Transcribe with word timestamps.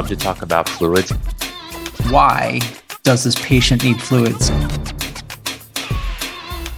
love 0.00 0.08
to 0.08 0.16
talk 0.16 0.40
about 0.40 0.66
fluids. 0.66 1.10
Why 2.08 2.58
does 3.02 3.22
this 3.22 3.34
patient 3.34 3.84
need 3.84 4.00
fluids? 4.00 4.48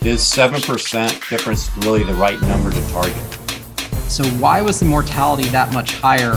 Is 0.05 0.23
7% 0.23 1.29
difference 1.31 1.71
really 1.77 2.03
the 2.03 2.15
right 2.15 2.41
number 2.43 2.73
to 2.73 2.89
target? 2.91 3.15
So, 4.11 4.25
why 4.41 4.61
was 4.61 4.81
the 4.81 4.87
mortality 4.87 5.45
that 5.51 5.73
much 5.73 5.95
higher? 5.95 6.35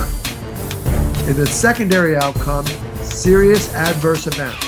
And 1.27 1.35
the 1.35 1.47
secondary 1.47 2.17
outcome 2.17 2.67
serious 3.01 3.73
adverse 3.73 4.27
events. 4.27 4.63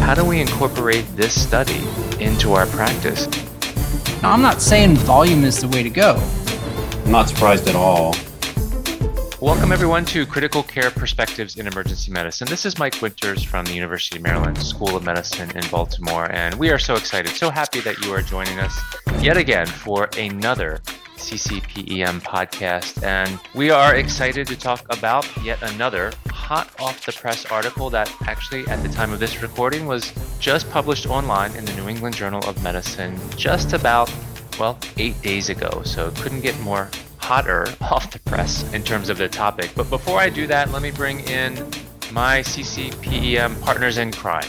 How 0.00 0.14
do 0.16 0.24
we 0.24 0.40
incorporate 0.40 1.04
this 1.14 1.40
study 1.40 1.86
into 2.18 2.54
our 2.54 2.66
practice? 2.66 3.28
Now, 4.22 4.32
I'm 4.32 4.42
not 4.42 4.60
saying 4.60 4.96
volume 4.96 5.44
is 5.44 5.60
the 5.60 5.68
way 5.68 5.84
to 5.84 5.90
go. 5.90 6.16
I'm 7.04 7.12
not 7.12 7.28
surprised 7.28 7.68
at 7.68 7.76
all. 7.76 8.16
Welcome, 9.42 9.70
everyone, 9.70 10.06
to 10.06 10.24
Critical 10.24 10.62
Care 10.62 10.90
Perspectives 10.90 11.56
in 11.56 11.66
Emergency 11.66 12.10
Medicine. 12.10 12.48
This 12.48 12.64
is 12.64 12.78
Mike 12.78 13.02
Winters 13.02 13.42
from 13.42 13.66
the 13.66 13.74
University 13.74 14.16
of 14.16 14.22
Maryland 14.22 14.56
School 14.62 14.96
of 14.96 15.04
Medicine 15.04 15.54
in 15.54 15.62
Baltimore, 15.68 16.32
and 16.32 16.54
we 16.54 16.70
are 16.70 16.78
so 16.78 16.94
excited, 16.94 17.32
so 17.32 17.50
happy 17.50 17.80
that 17.80 18.02
you 18.02 18.14
are 18.14 18.22
joining 18.22 18.58
us 18.58 18.80
yet 19.20 19.36
again 19.36 19.66
for 19.66 20.08
another 20.16 20.80
CCPEM 21.16 22.22
podcast. 22.22 23.02
And 23.02 23.38
we 23.54 23.68
are 23.68 23.96
excited 23.96 24.46
to 24.46 24.56
talk 24.56 24.86
about 24.88 25.26
yet 25.44 25.62
another 25.62 26.14
hot 26.30 26.70
off 26.80 27.04
the 27.04 27.12
press 27.12 27.44
article 27.44 27.90
that 27.90 28.10
actually, 28.22 28.66
at 28.68 28.82
the 28.82 28.88
time 28.88 29.12
of 29.12 29.20
this 29.20 29.42
recording, 29.42 29.84
was 29.84 30.14
just 30.40 30.70
published 30.70 31.06
online 31.08 31.54
in 31.56 31.66
the 31.66 31.74
New 31.74 31.90
England 31.90 32.16
Journal 32.16 32.42
of 32.48 32.62
Medicine 32.62 33.20
just 33.36 33.74
about, 33.74 34.10
well, 34.58 34.78
eight 34.96 35.20
days 35.20 35.50
ago. 35.50 35.82
So 35.84 36.10
couldn't 36.12 36.40
get 36.40 36.58
more 36.60 36.88
hotter 37.26 37.66
off 37.80 38.12
the 38.12 38.20
press 38.20 38.72
in 38.72 38.84
terms 38.84 39.08
of 39.08 39.18
the 39.18 39.28
topic. 39.28 39.72
But 39.74 39.90
before 39.90 40.20
I 40.20 40.30
do 40.30 40.46
that, 40.46 40.70
let 40.70 40.80
me 40.80 40.92
bring 40.92 41.20
in 41.28 41.54
my 42.12 42.38
CCPEM 42.38 43.60
partners 43.62 43.98
in 43.98 44.12
crime. 44.12 44.48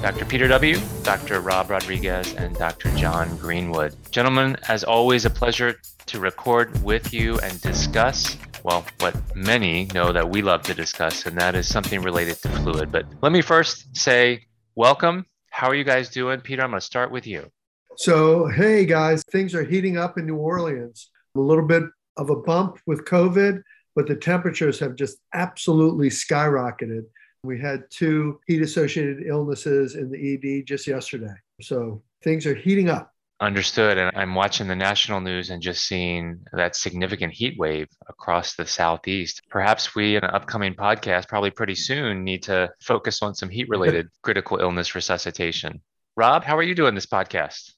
Dr. 0.00 0.24
Peter 0.24 0.48
W., 0.48 0.78
Dr. 1.02 1.40
Rob 1.40 1.68
Rodriguez, 1.68 2.34
and 2.34 2.56
Dr. 2.56 2.90
John 2.96 3.36
Greenwood. 3.36 3.94
Gentlemen, 4.10 4.56
as 4.68 4.84
always, 4.84 5.26
a 5.26 5.30
pleasure 5.30 5.78
to 6.06 6.18
record 6.18 6.82
with 6.82 7.12
you 7.12 7.38
and 7.40 7.60
discuss, 7.60 8.38
well, 8.62 8.86
what 9.00 9.14
many 9.36 9.84
know 9.92 10.10
that 10.10 10.30
we 10.30 10.40
love 10.40 10.62
to 10.62 10.74
discuss, 10.74 11.26
and 11.26 11.38
that 11.38 11.54
is 11.54 11.68
something 11.68 12.00
related 12.00 12.36
to 12.38 12.48
fluid. 12.48 12.90
But 12.90 13.04
let 13.20 13.32
me 13.32 13.42
first 13.42 13.94
say, 13.94 14.46
welcome. 14.74 15.26
How 15.50 15.68
are 15.68 15.74
you 15.74 15.84
guys 15.84 16.08
doing? 16.08 16.40
Peter, 16.40 16.62
I'm 16.62 16.70
going 16.70 16.80
to 16.80 16.86
start 16.86 17.10
with 17.10 17.26
you. 17.26 17.50
So, 17.98 18.46
hey 18.46 18.86
guys, 18.86 19.22
things 19.30 19.54
are 19.54 19.62
heating 19.62 19.98
up 19.98 20.16
in 20.16 20.24
New 20.26 20.36
Orleans. 20.36 21.10
A 21.36 21.40
little 21.40 21.66
bit 21.66 21.84
of 22.16 22.30
a 22.30 22.36
bump 22.36 22.78
with 22.86 23.04
COVID, 23.04 23.62
but 23.94 24.06
the 24.06 24.16
temperatures 24.16 24.78
have 24.80 24.96
just 24.96 25.18
absolutely 25.32 26.08
skyrocketed. 26.08 27.02
We 27.44 27.60
had 27.60 27.84
two 27.90 28.40
heat 28.46 28.62
associated 28.62 29.26
illnesses 29.26 29.96
in 29.96 30.10
the 30.10 30.60
ED 30.60 30.66
just 30.66 30.86
yesterday. 30.86 31.34
So 31.60 32.02
things 32.22 32.46
are 32.46 32.54
heating 32.54 32.88
up. 32.88 33.10
Understood. 33.40 33.98
And 33.98 34.16
I'm 34.16 34.34
watching 34.34 34.68
the 34.68 34.76
national 34.76 35.20
news 35.20 35.50
and 35.50 35.60
just 35.60 35.86
seeing 35.86 36.40
that 36.52 36.76
significant 36.76 37.32
heat 37.32 37.58
wave 37.58 37.88
across 38.08 38.54
the 38.54 38.64
Southeast. 38.64 39.42
Perhaps 39.50 39.94
we, 39.94 40.16
in 40.16 40.24
an 40.24 40.30
upcoming 40.30 40.74
podcast, 40.74 41.28
probably 41.28 41.50
pretty 41.50 41.74
soon, 41.74 42.24
need 42.24 42.44
to 42.44 42.70
focus 42.80 43.22
on 43.22 43.34
some 43.34 43.50
heat 43.50 43.68
related 43.68 44.08
critical 44.22 44.58
illness 44.58 44.94
resuscitation. 44.94 45.80
Rob, 46.16 46.44
how 46.44 46.56
are 46.56 46.62
you 46.62 46.76
doing 46.76 46.94
this 46.94 47.06
podcast? 47.06 47.72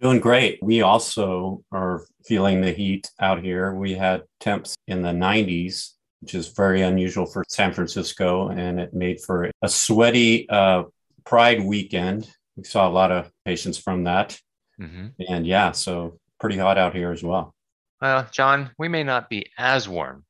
Doing 0.00 0.20
great. 0.20 0.62
We 0.62 0.82
also 0.82 1.64
are 1.72 2.04
feeling 2.24 2.60
the 2.60 2.72
heat 2.72 3.10
out 3.20 3.42
here. 3.42 3.74
We 3.74 3.94
had 3.94 4.22
temps 4.38 4.76
in 4.86 5.02
the 5.02 5.10
90s, 5.10 5.94
which 6.20 6.34
is 6.34 6.48
very 6.48 6.82
unusual 6.82 7.26
for 7.26 7.44
San 7.48 7.72
Francisco, 7.72 8.48
and 8.48 8.78
it 8.78 8.94
made 8.94 9.20
for 9.20 9.50
a 9.62 9.68
sweaty 9.68 10.48
uh, 10.48 10.84
Pride 11.24 11.62
weekend. 11.62 12.30
We 12.56 12.64
saw 12.64 12.88
a 12.88 12.90
lot 12.90 13.12
of 13.12 13.30
patients 13.44 13.76
from 13.76 14.04
that. 14.04 14.40
Mm-hmm. 14.80 15.08
And 15.28 15.46
yeah, 15.46 15.72
so 15.72 16.18
pretty 16.40 16.56
hot 16.56 16.78
out 16.78 16.94
here 16.94 17.12
as 17.12 17.22
well. 17.22 17.54
Well, 18.00 18.26
John, 18.32 18.70
we 18.78 18.88
may 18.88 19.02
not 19.02 19.28
be 19.28 19.46
as 19.58 19.88
warm 19.88 20.24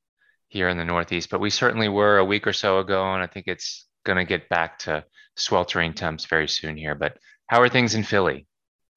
here 0.49 0.69
in 0.69 0.77
the 0.77 0.84
Northeast, 0.84 1.31
but 1.31 1.41
we 1.41 1.51
certainly 1.51 1.89
were 1.89 2.19
a 2.19 2.25
week 2.25 2.49
or 2.49 2.53
so 2.53 2.81
ago, 2.81 3.12
and 3.15 3.23
I 3.23 3.28
think 3.28 3.47
it's 3.47 3.87
going 4.05 4.17
to 4.17 4.25
get 4.25 4.49
back 4.49 4.81
to 4.81 5.05
sweltering 5.37 5.95
temps 5.95 6.25
very 6.25 6.49
soon 6.49 6.77
here. 6.77 6.97
But 6.97 7.19
how 7.47 7.61
are 7.61 7.69
things 7.69 7.95
in 7.95 8.03
Philly? 8.03 8.47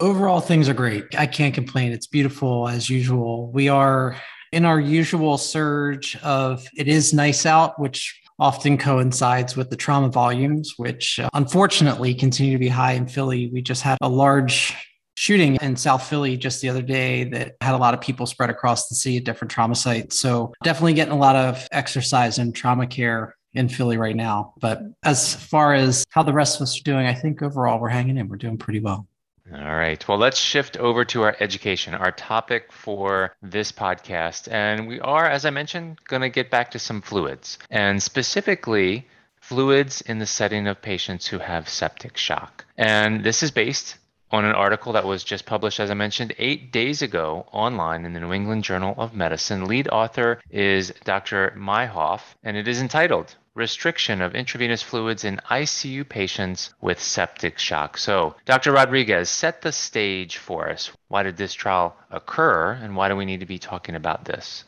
Overall, 0.02 0.42
things 0.42 0.68
are 0.68 0.74
great. 0.74 1.16
I 1.16 1.28
can't 1.28 1.54
complain. 1.54 1.92
It's 1.92 2.08
beautiful 2.08 2.68
as 2.68 2.90
usual. 2.90 3.52
We 3.52 3.70
are 3.70 4.20
in 4.52 4.66
our 4.66 4.80
usual 4.80 5.38
surge 5.38 6.18
of 6.24 6.66
it 6.76 6.88
is 6.88 7.14
nice 7.14 7.46
out, 7.46 7.80
which 7.80 8.20
often 8.40 8.80
coincides 8.80 9.56
with 9.56 9.70
the 9.70 9.76
trauma 9.76 10.10
volumes, 10.10 10.74
which 10.78 11.20
uh, 11.20 11.30
unfortunately 11.36 12.16
continue 12.16 12.54
to 12.54 12.60
be 12.60 12.68
high 12.68 12.94
in 12.94 13.08
Philly. 13.08 13.52
We 13.54 13.62
just 13.62 13.84
had 13.84 14.00
a 14.02 14.10
large 14.10 14.76
shooting 15.18 15.58
in 15.62 15.76
South 15.76 16.02
Philly 16.02 16.36
just 16.36 16.62
the 16.62 16.70
other 16.70 16.82
day 16.82 17.26
that 17.26 17.58
had 17.62 17.76
a 17.76 17.78
lot 17.78 17.94
of 17.94 18.02
people 18.02 18.26
spread 18.26 18.50
across 18.50 18.88
the 18.88 18.96
city 18.96 19.18
at 19.18 19.24
different 19.24 19.52
trauma 19.52 19.76
sites. 19.76 20.18
So 20.18 20.52
definitely 20.64 20.96
getting 20.96 21.14
a 21.14 21.18
lot 21.18 21.36
of 21.36 21.68
exercise 21.72 22.40
and 22.40 22.56
trauma 22.56 22.88
care 22.88 23.36
in 23.54 23.70
Philly 23.70 23.98
right 23.98 24.16
now. 24.16 24.56
But 24.60 24.82
as 25.04 25.36
far 25.36 25.76
as 25.76 26.04
how 26.10 26.24
the 26.24 26.34
rest 26.34 26.56
of 26.56 26.64
us 26.64 26.80
are 26.80 26.84
doing, 26.84 27.06
I 27.06 27.14
think 27.14 27.44
overall 27.44 27.80
we're 27.80 27.90
hanging 27.90 28.18
in. 28.18 28.28
We're 28.28 28.38
doing 28.38 28.58
pretty 28.58 28.80
well. 28.80 29.08
All 29.54 29.76
right. 29.76 30.08
Well, 30.08 30.18
let's 30.18 30.40
shift 30.40 30.78
over 30.78 31.04
to 31.06 31.24
our 31.24 31.36
education, 31.42 31.94
our 31.94 32.12
topic 32.12 32.72
for 32.72 33.36
this 33.42 33.72
podcast. 33.72 34.50
And 34.50 34.88
we 34.88 35.02
are, 35.02 35.26
as 35.26 35.46
I 35.46 35.50
mentioned, 35.50 36.00
going 36.06 36.22
to 36.22 36.30
get 36.30 36.50
back 36.50 36.72
to 36.72 36.80
some 36.80 37.02
fluids 37.02 37.60
and 37.70 38.02
specifically 38.02 39.08
fluids 39.42 40.00
in 40.02 40.20
the 40.20 40.26
setting 40.26 40.68
of 40.68 40.82
patients 40.82 41.28
who 41.28 41.40
have 41.40 41.68
septic 41.68 42.16
shock. 42.16 42.66
And 42.78 43.26
this 43.26 43.44
is 43.44 43.52
based 43.52 43.98
on 44.32 44.46
an 44.46 44.54
article 44.54 44.94
that 44.94 45.06
was 45.06 45.24
just 45.24 45.46
published, 45.46 45.82
as 45.82 45.92
I 45.92 45.96
mentioned, 45.96 46.34
eight 46.38 46.72
days 46.72 47.02
ago 47.02 47.46
online 47.52 48.06
in 48.06 48.14
the 48.14 48.22
New 48.22 48.32
England 48.32 48.64
Journal 48.64 48.96
of 48.98 49.14
Medicine. 49.14 49.66
Lead 49.66 49.90
author 49.90 50.40
is 50.50 50.94
Dr. 51.04 51.54
Meyhoff, 51.58 52.22
and 52.42 52.56
it 52.56 52.70
is 52.70 52.82
entitled 52.82 53.36
restriction 53.54 54.22
of 54.22 54.36
intravenous 54.36 54.82
fluids 54.82 55.24
in 55.24 55.40
ICU 55.50 56.08
patients 56.08 56.74
with 56.82 57.02
septic 57.02 57.58
shock. 57.58 57.98
So, 57.98 58.36
Dr. 58.46 58.72
Rodriguez, 58.72 59.30
set 59.30 59.62
the 59.62 59.72
stage 59.72 60.38
for 60.38 60.70
us. 60.70 60.92
Why 61.10 61.24
did 61.24 61.38
this 61.38 61.54
trial 61.54 61.96
occur, 62.10 62.74
and 62.74 62.96
why 62.96 63.10
do 63.10 63.16
we 63.16 63.26
need 63.26 63.42
to 63.42 63.46
be 63.46 63.60
talking 63.60 63.96
about 63.96 64.26
this? 64.26 64.64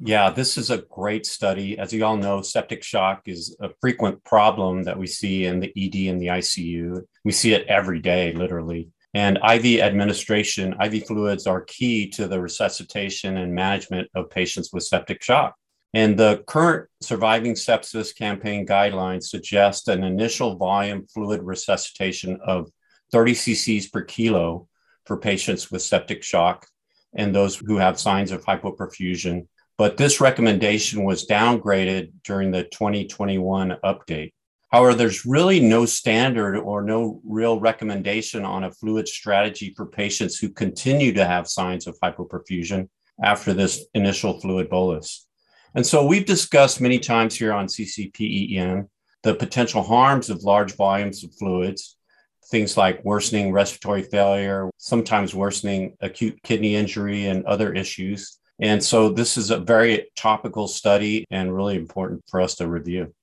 Yeah, 0.00 0.30
this 0.30 0.56
is 0.56 0.70
a 0.70 0.78
great 0.78 1.26
study. 1.26 1.76
As 1.76 1.92
you 1.92 2.04
all 2.04 2.16
know, 2.16 2.40
septic 2.40 2.84
shock 2.84 3.22
is 3.26 3.56
a 3.60 3.70
frequent 3.80 4.22
problem 4.22 4.84
that 4.84 4.96
we 4.96 5.08
see 5.08 5.46
in 5.46 5.58
the 5.58 5.72
ED 5.76 6.10
and 6.12 6.20
the 6.20 6.28
ICU. 6.28 7.02
We 7.24 7.32
see 7.32 7.52
it 7.52 7.66
every 7.66 8.00
day, 8.00 8.32
literally. 8.32 8.90
And 9.14 9.38
IV 9.38 9.80
administration, 9.80 10.76
IV 10.80 11.06
fluids 11.06 11.48
are 11.48 11.62
key 11.62 12.08
to 12.10 12.28
the 12.28 12.40
resuscitation 12.40 13.38
and 13.38 13.52
management 13.52 14.08
of 14.14 14.30
patients 14.30 14.72
with 14.72 14.84
septic 14.84 15.20
shock. 15.20 15.56
And 15.94 16.18
the 16.18 16.44
current 16.46 16.88
surviving 17.00 17.54
sepsis 17.54 18.14
campaign 18.14 18.66
guidelines 18.66 19.24
suggest 19.24 19.88
an 19.88 20.04
initial 20.04 20.56
volume 20.56 21.06
fluid 21.06 21.42
resuscitation 21.42 22.38
of 22.44 22.70
30 23.12 23.32
cc's 23.32 23.88
per 23.88 24.02
kilo 24.02 24.68
for 25.06 25.16
patients 25.16 25.70
with 25.70 25.82
septic 25.82 26.22
shock 26.22 26.66
and 27.14 27.34
those 27.34 27.56
who 27.56 27.76
have 27.76 27.98
signs 27.98 28.32
of 28.32 28.44
hypoperfusion. 28.44 29.46
But 29.78 29.96
this 29.96 30.20
recommendation 30.20 31.04
was 31.04 31.26
downgraded 31.26 32.12
during 32.24 32.50
the 32.50 32.64
2021 32.64 33.76
update. 33.82 34.32
However, 34.70 34.94
there's 34.94 35.24
really 35.24 35.60
no 35.60 35.86
standard 35.86 36.58
or 36.58 36.82
no 36.82 37.22
real 37.24 37.58
recommendation 37.58 38.44
on 38.44 38.64
a 38.64 38.70
fluid 38.70 39.08
strategy 39.08 39.72
for 39.74 39.86
patients 39.86 40.38
who 40.38 40.50
continue 40.50 41.14
to 41.14 41.24
have 41.24 41.48
signs 41.48 41.86
of 41.86 41.98
hypoperfusion 42.00 42.88
after 43.22 43.54
this 43.54 43.86
initial 43.94 44.38
fluid 44.40 44.68
bolus. 44.68 45.27
And 45.74 45.86
so 45.86 46.04
we've 46.04 46.26
discussed 46.26 46.80
many 46.80 46.98
times 46.98 47.36
here 47.36 47.52
on 47.52 47.66
CCPEM 47.66 48.88
the 49.22 49.34
potential 49.34 49.82
harms 49.82 50.30
of 50.30 50.44
large 50.44 50.76
volumes 50.76 51.24
of 51.24 51.34
fluids, 51.34 51.96
things 52.50 52.76
like 52.76 53.04
worsening 53.04 53.52
respiratory 53.52 54.02
failure, 54.02 54.70
sometimes 54.78 55.34
worsening 55.34 55.96
acute 56.00 56.40
kidney 56.42 56.76
injury, 56.76 57.26
and 57.26 57.44
other 57.44 57.72
issues. 57.72 58.38
And 58.60 58.82
so 58.82 59.10
this 59.10 59.36
is 59.36 59.50
a 59.50 59.58
very 59.58 60.08
topical 60.16 60.66
study 60.66 61.24
and 61.30 61.54
really 61.54 61.76
important 61.76 62.22
for 62.28 62.40
us 62.40 62.54
to 62.56 62.68
review. 62.68 63.14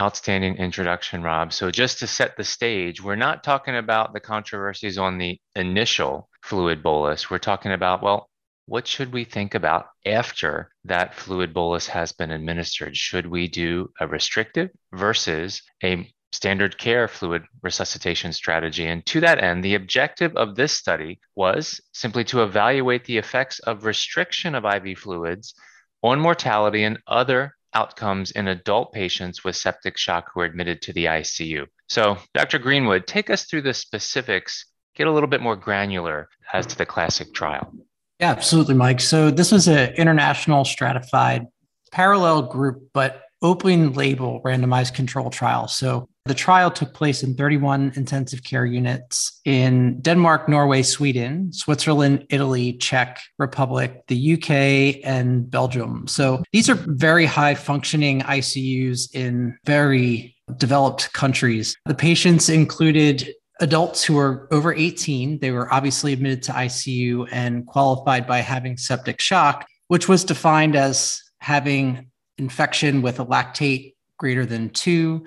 Outstanding 0.00 0.56
introduction, 0.56 1.22
Rob. 1.22 1.54
So, 1.54 1.70
just 1.70 2.00
to 2.00 2.06
set 2.06 2.36
the 2.36 2.44
stage, 2.44 3.02
we're 3.02 3.16
not 3.16 3.42
talking 3.42 3.76
about 3.76 4.12
the 4.12 4.20
controversies 4.20 4.98
on 4.98 5.16
the 5.16 5.40
initial 5.54 6.28
fluid 6.42 6.82
bolus. 6.82 7.30
We're 7.30 7.38
talking 7.38 7.72
about, 7.72 8.02
well, 8.02 8.28
what 8.66 8.86
should 8.86 9.12
we 9.12 9.24
think 9.24 9.54
about 9.54 9.86
after 10.04 10.70
that 10.84 11.14
fluid 11.14 11.54
bolus 11.54 11.86
has 11.86 12.12
been 12.12 12.32
administered? 12.32 12.96
Should 12.96 13.26
we 13.26 13.48
do 13.48 13.92
a 14.00 14.06
restrictive 14.06 14.70
versus 14.92 15.62
a 15.82 16.12
standard 16.32 16.76
care 16.76 17.06
fluid 17.06 17.44
resuscitation 17.62 18.32
strategy? 18.32 18.86
And 18.86 19.06
to 19.06 19.20
that 19.20 19.42
end, 19.42 19.64
the 19.64 19.76
objective 19.76 20.36
of 20.36 20.56
this 20.56 20.72
study 20.72 21.20
was 21.36 21.80
simply 21.92 22.24
to 22.24 22.42
evaluate 22.42 23.04
the 23.04 23.18
effects 23.18 23.60
of 23.60 23.84
restriction 23.84 24.54
of 24.56 24.64
IV 24.64 24.98
fluids 24.98 25.54
on 26.02 26.20
mortality 26.20 26.82
and 26.82 26.98
other 27.06 27.54
outcomes 27.72 28.32
in 28.32 28.48
adult 28.48 28.92
patients 28.92 29.44
with 29.44 29.54
septic 29.54 29.96
shock 29.96 30.30
who 30.32 30.40
are 30.40 30.44
admitted 30.44 30.82
to 30.82 30.92
the 30.92 31.04
ICU. 31.04 31.66
So, 31.88 32.16
Dr. 32.34 32.58
Greenwood, 32.58 33.06
take 33.06 33.30
us 33.30 33.44
through 33.44 33.62
the 33.62 33.74
specifics, 33.74 34.66
get 34.96 35.06
a 35.06 35.12
little 35.12 35.28
bit 35.28 35.40
more 35.40 35.56
granular 35.56 36.28
as 36.52 36.66
to 36.66 36.78
the 36.78 36.86
classic 36.86 37.32
trial. 37.32 37.72
Yeah, 38.20 38.30
absolutely, 38.30 38.74
Mike. 38.74 39.00
So, 39.00 39.30
this 39.30 39.52
was 39.52 39.68
an 39.68 39.92
international 39.94 40.64
stratified 40.64 41.46
parallel 41.92 42.42
group, 42.42 42.88
but 42.92 43.22
open 43.42 43.92
label 43.92 44.40
randomized 44.44 44.94
control 44.94 45.30
trial. 45.30 45.68
So 45.68 46.08
the 46.24 46.34
trial 46.34 46.70
took 46.70 46.92
place 46.94 47.22
in 47.22 47.34
31 47.34 47.92
intensive 47.96 48.42
care 48.42 48.64
units 48.64 49.40
in 49.44 50.00
Denmark, 50.00 50.48
Norway, 50.48 50.82
Sweden, 50.82 51.52
Switzerland, 51.52 52.26
Italy, 52.30 52.72
Czech 52.74 53.20
Republic, 53.38 54.02
the 54.08 54.34
UK, 54.34 55.00
and 55.04 55.48
Belgium. 55.50 56.06
So 56.08 56.42
these 56.52 56.68
are 56.68 56.74
very 56.74 57.26
high 57.26 57.54
functioning 57.54 58.22
ICUs 58.22 59.14
in 59.14 59.56
very 59.64 60.34
developed 60.56 61.12
countries. 61.12 61.76
The 61.86 61.94
patients 61.94 62.48
included 62.48 63.32
adults 63.60 64.04
who 64.04 64.14
were 64.14 64.48
over 64.50 64.74
18. 64.74 65.38
They 65.38 65.50
were 65.50 65.72
obviously 65.72 66.12
admitted 66.12 66.42
to 66.44 66.52
ICU 66.52 67.28
and 67.32 67.66
qualified 67.66 68.26
by 68.26 68.38
having 68.38 68.76
septic 68.76 69.20
shock, 69.20 69.66
which 69.88 70.08
was 70.08 70.24
defined 70.24 70.76
as 70.76 71.22
having 71.40 72.10
infection 72.38 73.02
with 73.02 73.20
a 73.20 73.24
lactate 73.24 73.94
greater 74.18 74.46
than 74.46 74.70
two, 74.70 75.24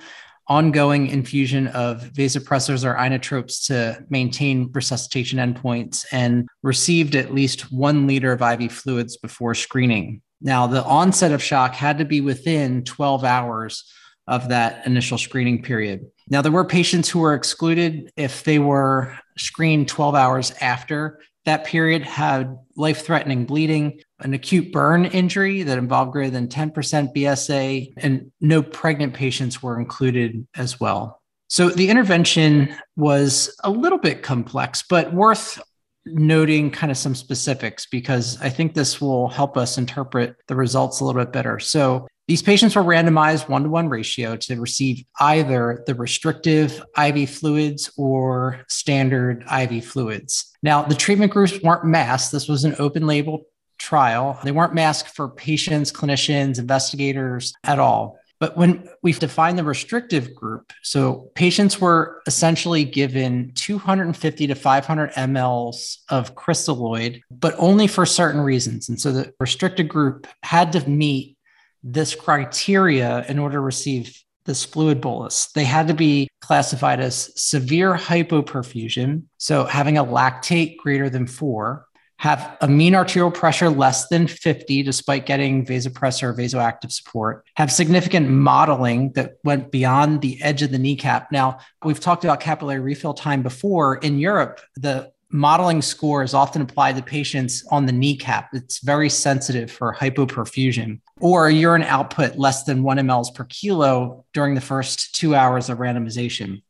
ongoing 0.48 1.08
infusion 1.08 1.68
of 1.68 2.02
vasopressors 2.14 2.84
or 2.84 2.96
inotropes 2.96 3.68
to 3.68 4.04
maintain 4.10 4.70
resuscitation 4.74 5.40
endpoints, 5.40 6.06
and 6.12 6.48
received 6.64 7.16
at 7.16 7.34
least 7.34 7.72
one 7.72 8.08
liter 8.08 8.32
of 8.32 8.42
IV 8.42 8.72
fluids 8.72 9.18
before 9.18 9.54
screening. 9.54 10.22
Now, 10.42 10.68
the 10.68 10.84
onset 10.84 11.32
of 11.32 11.44
shock 11.44 11.74
had 11.74 11.98
to 11.98 12.06
be 12.06 12.22
within 12.22 12.84
12 12.84 13.24
hours 13.24 13.84
of 14.30 14.48
that 14.50 14.86
initial 14.86 15.18
screening 15.18 15.62
period. 15.62 16.06
Now, 16.30 16.42
there 16.42 16.52
were 16.52 16.64
patients 16.64 17.10
who 17.10 17.20
were 17.20 17.34
excluded 17.34 18.12
if 18.16 18.44
they 18.44 18.60
were 18.60 19.18
screened 19.38 19.88
12 19.88 20.16
hours 20.16 20.54
after 20.62 21.20
that 21.46 21.66
period, 21.66 22.04
had 22.04 22.56
life 22.76 23.04
threatening 23.04 23.46
bleeding, 23.46 24.00
an 24.20 24.36
acute 24.36 24.72
burn 24.72 25.06
injury 25.06 25.64
that 25.64 25.80
involved 25.80 26.12
greater 26.12 26.30
than 26.30 26.48
10% 26.48 27.16
BSA, 27.16 27.94
and 27.98 28.32
no 28.40 28.62
pregnant 28.62 29.16
patients 29.16 29.64
were 29.64 29.80
included 29.80 30.46
as 30.56 30.80
well. 30.80 31.22
So 31.48 31.70
the 31.70 31.90
intervention 31.90 32.76
was 32.96 33.56
a 33.64 33.72
little 33.72 33.98
bit 33.98 34.22
complex, 34.22 34.84
but 34.88 35.12
worth 35.12 35.60
noting 36.06 36.70
kind 36.70 36.92
of 36.92 36.98
some 36.98 37.16
specifics 37.16 37.88
because 37.88 38.40
I 38.42 38.50
think 38.50 38.74
this 38.74 39.02
will 39.02 39.28
help 39.30 39.58
us 39.58 39.80
interpret 39.80 40.36
the 40.48 40.56
results 40.56 41.00
a 41.00 41.06
little 41.06 41.22
bit 41.22 41.34
better. 41.34 41.58
So 41.58 42.08
these 42.30 42.44
patients 42.44 42.76
were 42.76 42.84
randomized 42.84 43.50
one 43.50 43.64
to 43.64 43.70
one 43.70 43.90
ratio 43.90 44.36
to 44.36 44.62
receive 44.62 45.04
either 45.20 45.84
the 45.88 45.96
restrictive 45.96 46.80
IV 46.96 47.28
fluids 47.28 47.92
or 47.98 48.64
standard 48.70 49.44
IV 49.52 49.84
fluids. 49.84 50.56
Now, 50.62 50.84
the 50.84 50.94
treatment 50.94 51.32
groups 51.32 51.60
weren't 51.64 51.86
masked. 51.86 52.32
This 52.32 52.48
was 52.48 52.66
an 52.66 52.76
open 52.78 53.08
label 53.08 53.48
trial. 53.80 54.38
They 54.44 54.52
weren't 54.52 54.76
masked 54.76 55.16
for 55.16 55.28
patients, 55.28 55.92
clinicians, 55.92 56.60
investigators 56.60 57.52
at 57.64 57.80
all. 57.80 58.20
But 58.40 58.56
when 58.56 58.88
we've 59.02 59.20
defined 59.20 59.58
the 59.58 59.64
restrictive 59.64 60.36
group, 60.36 60.72
so 60.84 61.32
patients 61.34 61.82
were 61.82 62.22
essentially 62.28 62.86
given 62.86 63.54
250 63.56 64.48
to 64.48 64.56
500 64.56 65.12
mLs 65.14 65.98
of 66.10 66.36
crystalloid, 66.36 67.22
but 67.32 67.56
only 67.58 67.88
for 67.88 68.06
certain 68.06 68.40
reasons. 68.40 68.88
And 68.88 69.02
so 69.02 69.12
the 69.12 69.34
restricted 69.40 69.90
group 69.90 70.28
had 70.44 70.72
to 70.74 70.88
meet 70.88 71.38
this 71.84 72.16
criteria 72.16 73.26
in 73.28 73.40
order 73.40 73.58
to 73.58 73.62
receive 73.62 74.22
this 74.46 74.66
fluid 74.66 75.00
bolus. 75.00 75.52
They 75.54 75.64
had 75.64 75.88
to 75.88 75.94
be 75.94 76.28
classified 76.42 77.00
as 77.00 77.32
severe 77.40 77.94
hypoperfusion, 77.94 79.24
so 79.38 79.66
having 79.66 79.98
a 79.98 80.04
lactate 80.04 80.78
greater 80.78 81.10
than 81.10 81.28
four, 81.28 81.86
have 82.20 82.58
a 82.60 82.68
mean 82.68 82.96
arterial 82.96 83.32
pressure 83.32 83.70
less 83.70 84.10
than 84.10 84.28
50 84.28 84.84
despite 84.84 85.26
getting 85.26 85.66
vasopressor 85.66 86.24
or 86.24 86.34
vasoactive 86.34 86.92
support, 86.92 87.46
have 87.56 87.72
significant 87.72 88.30
mottling 88.30 89.14
that 89.14 89.36
went 89.46 89.72
beyond 89.72 90.22
the 90.22 90.42
edge 90.42 90.62
of 90.62 90.72
the 90.72 90.78
kneecap. 90.78 91.32
Now, 91.32 91.60
we've 91.84 92.00
talked 92.00 92.26
about 92.26 92.42
capillary 92.42 92.82
refill 92.82 93.14
time 93.14 93.42
before. 93.42 93.96
In 93.96 94.20
Europe, 94.20 94.60
the 94.76 95.12
mottling 95.32 95.82
score 95.82 96.24
is 96.24 96.34
often 96.34 96.62
applied 96.62 96.96
to 96.96 97.04
patients 97.04 97.66
on 97.70 97.86
the 97.86 97.92
kneecap. 97.92 98.50
It's 98.54 98.80
very 98.80 99.10
sensitive 99.10 99.72
for 99.72 99.94
hypoperfusion 99.94 101.02
or 101.20 101.50
urine 101.50 101.84
output 101.84 102.38
less 102.38 102.64
than 102.64 102.84
one 102.84 102.98
mLs 102.98 103.34
per 103.34 103.44
kilo 103.46 104.26
during 104.34 104.56
the 104.56 104.62
first 104.62 105.16
two 105.16 105.36
hours 105.36 105.70
of 105.70 105.78
randomization. 105.78 106.62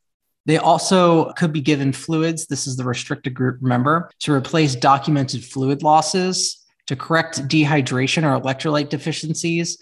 They 0.45 0.57
also 0.57 1.31
could 1.33 1.53
be 1.53 1.61
given 1.61 1.93
fluids. 1.93 2.47
This 2.47 2.65
is 2.65 2.75
the 2.75 2.83
restricted 2.83 3.33
group, 3.33 3.59
remember, 3.61 4.09
to 4.21 4.33
replace 4.33 4.75
documented 4.75 5.43
fluid 5.43 5.83
losses, 5.83 6.65
to 6.87 6.95
correct 6.95 7.47
dehydration 7.47 8.23
or 8.23 8.41
electrolyte 8.41 8.89
deficiencies, 8.89 9.77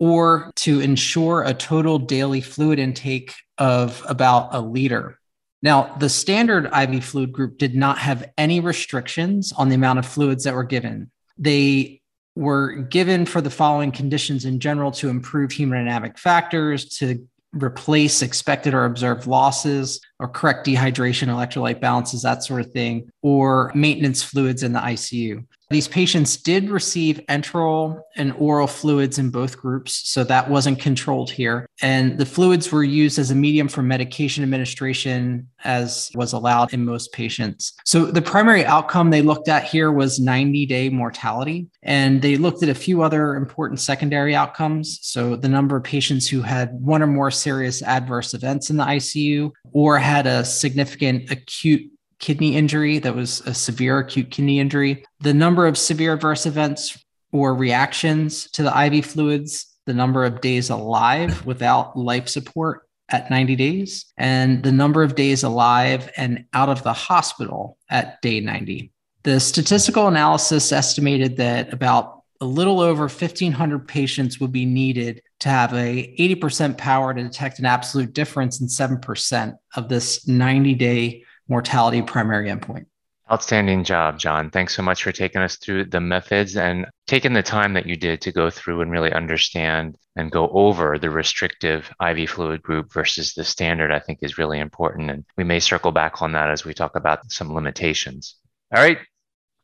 or 0.00 0.50
to 0.56 0.80
ensure 0.80 1.42
a 1.42 1.54
total 1.54 2.00
daily 2.00 2.40
fluid 2.40 2.80
intake 2.80 3.32
of 3.58 4.04
about 4.08 4.48
a 4.52 4.60
liter. 4.60 5.20
Now, 5.62 5.94
the 5.98 6.08
standard 6.08 6.66
IV 6.66 7.04
fluid 7.04 7.32
group 7.32 7.58
did 7.58 7.74
not 7.74 7.98
have 7.98 8.30
any 8.36 8.60
restrictions 8.60 9.52
on 9.52 9.68
the 9.68 9.76
amount 9.76 10.00
of 10.00 10.06
fluids 10.06 10.44
that 10.44 10.54
were 10.54 10.64
given. 10.64 11.10
They 11.38 12.00
were 12.34 12.72
given 12.72 13.26
for 13.26 13.40
the 13.40 13.50
following 13.50 13.92
conditions 13.92 14.44
in 14.44 14.58
general 14.58 14.90
to 14.92 15.08
improve 15.08 15.50
hemodynamic 15.50 16.18
factors, 16.18 16.88
to 16.96 17.26
replace 17.52 18.22
expected 18.22 18.74
or 18.74 18.86
observed 18.86 19.26
losses, 19.26 20.00
or 20.18 20.26
correct 20.26 20.66
dehydration, 20.66 21.28
electrolyte 21.28 21.80
balances, 21.80 22.22
that 22.22 22.42
sort 22.42 22.62
of 22.62 22.72
thing, 22.72 23.10
or 23.20 23.70
maintenance 23.74 24.22
fluids 24.22 24.62
in 24.62 24.72
the 24.72 24.80
ICU. 24.80 25.44
These 25.72 25.88
patients 25.88 26.36
did 26.36 26.70
receive 26.70 27.20
enteral 27.28 28.00
and 28.16 28.32
oral 28.38 28.66
fluids 28.66 29.18
in 29.18 29.30
both 29.30 29.58
groups, 29.58 30.08
so 30.08 30.22
that 30.24 30.50
wasn't 30.50 30.78
controlled 30.78 31.30
here. 31.30 31.66
And 31.80 32.18
the 32.18 32.26
fluids 32.26 32.70
were 32.70 32.84
used 32.84 33.18
as 33.18 33.30
a 33.30 33.34
medium 33.34 33.68
for 33.68 33.82
medication 33.82 34.44
administration, 34.44 35.48
as 35.64 36.10
was 36.14 36.32
allowed 36.32 36.72
in 36.72 36.84
most 36.84 37.12
patients. 37.12 37.72
So 37.84 38.04
the 38.06 38.22
primary 38.22 38.64
outcome 38.64 39.10
they 39.10 39.22
looked 39.22 39.48
at 39.48 39.64
here 39.64 39.90
was 39.90 40.20
90 40.20 40.66
day 40.66 40.88
mortality. 40.88 41.68
And 41.82 42.22
they 42.22 42.36
looked 42.36 42.62
at 42.62 42.68
a 42.68 42.74
few 42.74 43.02
other 43.02 43.34
important 43.34 43.80
secondary 43.80 44.34
outcomes. 44.34 44.98
So 45.02 45.36
the 45.36 45.48
number 45.48 45.76
of 45.76 45.84
patients 45.84 46.28
who 46.28 46.42
had 46.42 46.72
one 46.72 47.02
or 47.02 47.06
more 47.06 47.30
serious 47.30 47.82
adverse 47.82 48.34
events 48.34 48.70
in 48.70 48.76
the 48.76 48.84
ICU 48.84 49.50
or 49.72 49.98
had 49.98 50.26
a 50.26 50.44
significant 50.44 51.30
acute 51.30 51.90
kidney 52.22 52.56
injury 52.56 52.98
that 53.00 53.14
was 53.14 53.40
a 53.42 53.52
severe 53.52 53.98
acute 53.98 54.30
kidney 54.30 54.60
injury, 54.60 55.04
the 55.20 55.34
number 55.34 55.66
of 55.66 55.76
severe 55.76 56.14
adverse 56.14 56.46
events 56.46 57.04
or 57.32 57.54
reactions 57.54 58.48
to 58.52 58.62
the 58.62 58.84
IV 58.86 59.04
fluids, 59.04 59.66
the 59.86 59.92
number 59.92 60.24
of 60.24 60.40
days 60.40 60.70
alive 60.70 61.44
without 61.44 61.98
life 61.98 62.28
support 62.28 62.88
at 63.10 63.28
90 63.28 63.56
days, 63.56 64.06
and 64.16 64.62
the 64.62 64.72
number 64.72 65.02
of 65.02 65.16
days 65.16 65.42
alive 65.42 66.10
and 66.16 66.44
out 66.54 66.68
of 66.68 66.82
the 66.84 66.92
hospital 66.92 67.76
at 67.90 68.22
day 68.22 68.40
90. 68.40 68.90
The 69.24 69.40
statistical 69.40 70.08
analysis 70.08 70.72
estimated 70.72 71.36
that 71.36 71.72
about 71.72 72.22
a 72.40 72.46
little 72.46 72.80
over 72.80 73.02
1,500 73.02 73.86
patients 73.86 74.40
would 74.40 74.52
be 74.52 74.64
needed 74.64 75.22
to 75.40 75.48
have 75.48 75.72
a 75.74 76.14
80% 76.18 76.76
power 76.78 77.12
to 77.12 77.22
detect 77.22 77.58
an 77.58 77.66
absolute 77.66 78.12
difference 78.12 78.60
in 78.60 78.68
7% 78.68 79.54
of 79.76 79.88
this 79.88 80.26
90 80.26 80.74
day 80.74 81.24
mortality 81.52 82.00
primary 82.00 82.48
endpoint. 82.48 82.86
Outstanding 83.30 83.84
job, 83.84 84.18
John. 84.18 84.50
Thanks 84.50 84.74
so 84.74 84.82
much 84.82 85.02
for 85.02 85.12
taking 85.12 85.42
us 85.42 85.56
through 85.56 85.84
the 85.84 86.00
methods 86.00 86.56
and 86.56 86.86
taking 87.06 87.34
the 87.34 87.42
time 87.42 87.74
that 87.74 87.84
you 87.84 87.94
did 87.94 88.22
to 88.22 88.32
go 88.32 88.48
through 88.48 88.80
and 88.80 88.90
really 88.90 89.12
understand 89.12 89.96
and 90.16 90.30
go 90.30 90.48
over 90.48 90.98
the 90.98 91.10
restrictive 91.10 91.90
IV 92.02 92.30
fluid 92.30 92.62
group 92.62 92.90
versus 92.90 93.34
the 93.34 93.44
standard, 93.44 93.92
I 93.92 93.98
think 93.98 94.20
is 94.22 94.38
really 94.38 94.60
important. 94.60 95.10
And 95.10 95.24
we 95.36 95.44
may 95.44 95.60
circle 95.60 95.92
back 95.92 96.22
on 96.22 96.32
that 96.32 96.50
as 96.50 96.64
we 96.64 96.72
talk 96.72 96.96
about 96.96 97.30
some 97.30 97.54
limitations. 97.54 98.36
All 98.74 98.82
right, 98.82 98.98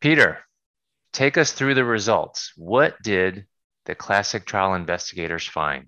Peter, 0.00 0.38
take 1.14 1.38
us 1.38 1.52
through 1.52 1.74
the 1.74 1.84
results. 1.84 2.52
What 2.56 2.96
did 3.02 3.46
the 3.86 3.94
classic 3.94 4.44
trial 4.44 4.74
investigators 4.74 5.46
find? 5.46 5.86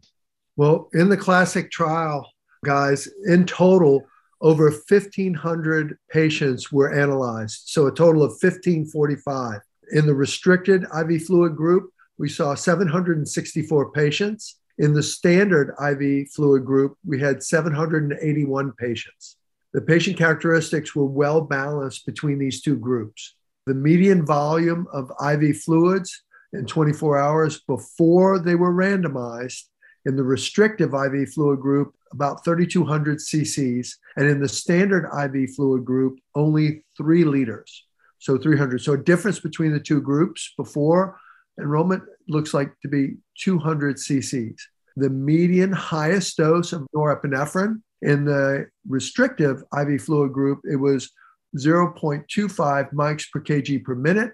Well, 0.57 0.89
in 0.95 1.11
the 1.11 1.17
classic 1.19 1.71
trial, 1.71 2.27
guys, 2.65 3.07
in 3.27 3.45
total, 3.45 4.07
over 4.41 4.71
1,500 4.71 5.99
patients 6.11 6.73
were 6.73 6.93
analyzed, 6.93 7.63
so 7.67 7.87
a 7.87 7.93
total 7.93 8.23
of 8.23 8.33
1,545. 8.41 9.61
In 9.93 10.07
the 10.07 10.15
restricted 10.15 10.85
IV 10.85 11.25
fluid 11.25 11.57
group, 11.57 11.91
we 12.19 12.29
saw 12.29 12.55
764 12.55 13.93
patients. 13.93 14.57
In 14.79 14.95
the 14.95 15.03
standard 15.03 15.75
IV 15.83 16.31
fluid 16.31 16.65
group, 16.65 16.97
we 17.05 17.21
had 17.21 17.43
781 17.43 18.73
patients. 18.73 19.37
The 19.73 19.81
patient 19.81 20.17
characteristics 20.17 20.95
were 20.97 21.07
well 21.07 21.41
balanced 21.41 22.07
between 22.07 22.39
these 22.39 22.61
two 22.61 22.77
groups. 22.77 23.35
The 23.67 23.75
median 23.75 24.25
volume 24.25 24.87
of 24.93 25.13
IV 25.25 25.59
fluids 25.59 26.23
in 26.53 26.67
24 26.67 27.19
hours 27.19 27.61
before 27.61 28.39
they 28.39 28.55
were 28.55 28.73
randomized. 28.73 29.65
In 30.07 30.17
the 30.17 30.25
restrictive 30.25 30.95
IV 30.95 31.31
fluid 31.31 31.61
group, 31.61 31.95
about 32.13 32.45
3,200 32.45 33.19
cc's, 33.19 33.99
and 34.17 34.27
in 34.27 34.41
the 34.41 34.49
standard 34.49 35.07
IV 35.07 35.55
fluid 35.55 35.85
group, 35.85 36.19
only 36.35 36.83
three 36.97 37.25
liters. 37.25 37.85
So 38.19 38.37
300. 38.37 38.81
So 38.81 38.93
a 38.93 38.99
difference 38.99 39.41
between 39.41 39.73
the 39.73 39.81
two 39.81 40.01
groups 40.01 40.53
before 40.57 41.19
enrollment 41.59 42.03
looks 42.29 42.53
like 42.55 42.73
to 42.83 42.89
be 42.89 43.17
200 43.39 43.97
cc's. 43.97 44.61
The 44.97 45.11
median 45.11 45.73
highest 45.73 46.37
dose 46.37 46.73
of 46.73 46.87
norepinephrine 46.95 47.81
in 48.03 48.25
the 48.25 48.67
restrictive 48.89 49.63
IV 49.79 50.03
fluid 50.03 50.33
group, 50.33 50.61
it 50.65 50.77
was 50.77 51.13
0.25 51.57 52.93
mics 52.93 53.31
per 53.31 53.41
kg 53.41 53.85
per 53.85 53.95
minute. 53.95 54.33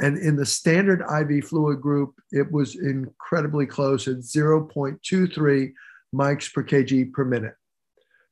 And 0.00 0.16
in 0.16 0.36
the 0.36 0.46
standard 0.46 1.02
IV 1.02 1.44
fluid 1.44 1.80
group, 1.80 2.14
it 2.32 2.50
was 2.50 2.74
incredibly 2.74 3.66
close 3.66 4.08
at 4.08 4.16
0.23 4.16 5.72
mics 6.14 6.52
per 6.52 6.64
kg 6.64 7.12
per 7.12 7.24
minute. 7.24 7.54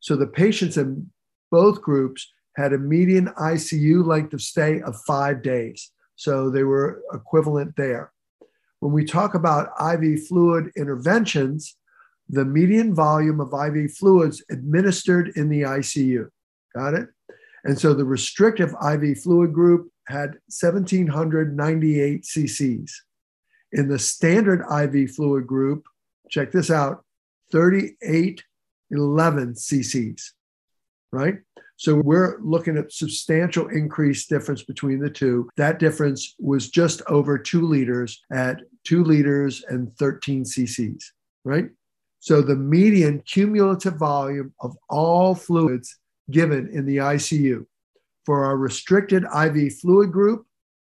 So 0.01 0.17
the 0.17 0.27
patients 0.27 0.79
in 0.79 1.11
both 1.51 1.83
groups 1.83 2.33
had 2.57 2.73
a 2.73 2.79
median 2.79 3.29
ICU 3.39 4.05
length 4.05 4.33
of 4.33 4.43
stay 4.43 4.81
of 4.81 4.97
five 5.07 5.43
days. 5.43 5.93
So 6.17 6.51
they 6.51 6.65
were 6.65 7.03
equivalent 7.13 7.77
there. 7.77 8.13
When 8.81 8.93
we 8.93 9.05
talk 9.05 9.35
about 9.35 9.71
IV 9.81 10.27
fluid 10.27 10.71
interventions, 10.77 11.77
the 12.29 12.45
median 12.45 12.95
volume 12.95 13.41
of 13.41 13.53
IV 13.53 13.93
fluids 13.93 14.43
administered 14.51 15.33
in 15.37 15.49
the 15.49 15.63
ICU. 15.63 16.29
Got 16.75 16.95
it? 16.95 17.09
And 17.65 17.79
so 17.79 17.95
the 17.95 18.05
restrictive 18.05 18.75
IV 18.85 19.19
fluid 19.19 19.53
group 19.53 19.91
had 20.09 20.39
1,798 20.49 22.23
cc's. 22.23 23.03
In 23.73 23.89
the 23.89 23.99
standard 23.99 24.65
IV 24.71 25.11
fluid 25.11 25.47
group, 25.47 25.85
check 26.31 26.51
this 26.51 26.71
out 26.71 27.05
3811 27.53 29.55
cc's, 29.55 30.33
right? 31.13 31.37
So 31.77 31.95
we're 31.95 32.41
looking 32.41 32.77
at 32.77 32.93
substantial 32.93 33.69
increase 33.69 34.27
difference 34.27 34.65
between 34.65 34.99
the 34.99 35.11
two. 35.11 35.49
That 35.57 35.79
difference 35.79 36.35
was 36.39 36.71
just 36.71 37.03
over 37.07 37.39
two 37.39 37.63
liters 37.63 38.21
at 38.33 38.63
two 38.85 39.05
liters 39.05 39.63
and 39.69 39.97
13 39.97 40.45
cc's, 40.45 41.13
right? 41.45 41.69
So 42.21 42.43
the 42.43 42.57
median 42.57 43.21
cumulative 43.21 43.95
volume 43.95 44.53
of 44.61 44.77
all 44.89 45.37
fluids 45.37 45.97
given 46.31 46.69
in 46.73 46.85
the 46.85 46.97
ICU 46.97 47.65
for 48.29 48.45
our 48.45 48.59
restricted 48.59 49.25
IV 49.25 49.73
fluid 49.81 50.13
group, 50.13 50.45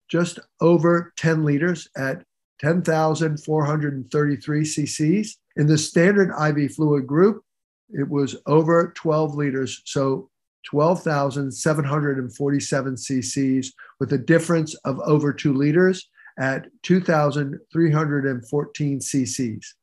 just 0.07 0.37
over 0.59 1.11
10 1.17 1.43
liters 1.43 1.89
at 1.97 2.23
10,433 2.59 4.61
cc's. 4.61 5.39
In 5.55 5.65
the 5.65 5.75
standard 5.75 6.31
IV 6.39 6.75
fluid 6.75 7.07
group, 7.07 7.43
it 7.89 8.07
was 8.07 8.35
over 8.45 8.93
12 8.95 9.33
liters, 9.33 9.81
so 9.85 10.29
12,747 10.67 12.93
cc's 12.93 13.73
with 13.99 14.13
a 14.13 14.19
difference 14.19 14.75
of 14.85 14.99
over 14.99 15.33
two 15.33 15.55
liters 15.55 16.11
at 16.37 16.67
2,314 16.83 18.99
cc's. 18.99 19.75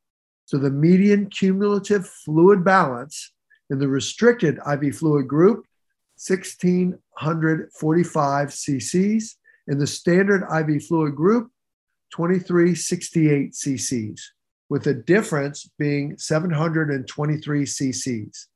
So 0.45 0.59
the 0.59 0.71
median 0.71 1.29
cumulative 1.29 2.09
fluid 2.09 2.63
balance 2.63 3.33
in 3.69 3.81
the 3.81 3.89
restricted 3.89 4.61
IV 4.65 4.95
fluid 4.95 5.27
group, 5.27 5.65
1,645 6.19 8.49
cc's. 8.49 9.37
In 9.69 9.79
the 9.79 9.87
standard 9.87 10.43
IV 10.51 10.85
fluid 10.85 11.15
group, 11.15 11.51
2368 12.15 13.53
cc's, 13.53 14.33
with 14.69 14.87
a 14.87 14.95
difference 14.95 15.71
being 15.79 16.19
723 16.19 17.65
cc's. 17.65 18.49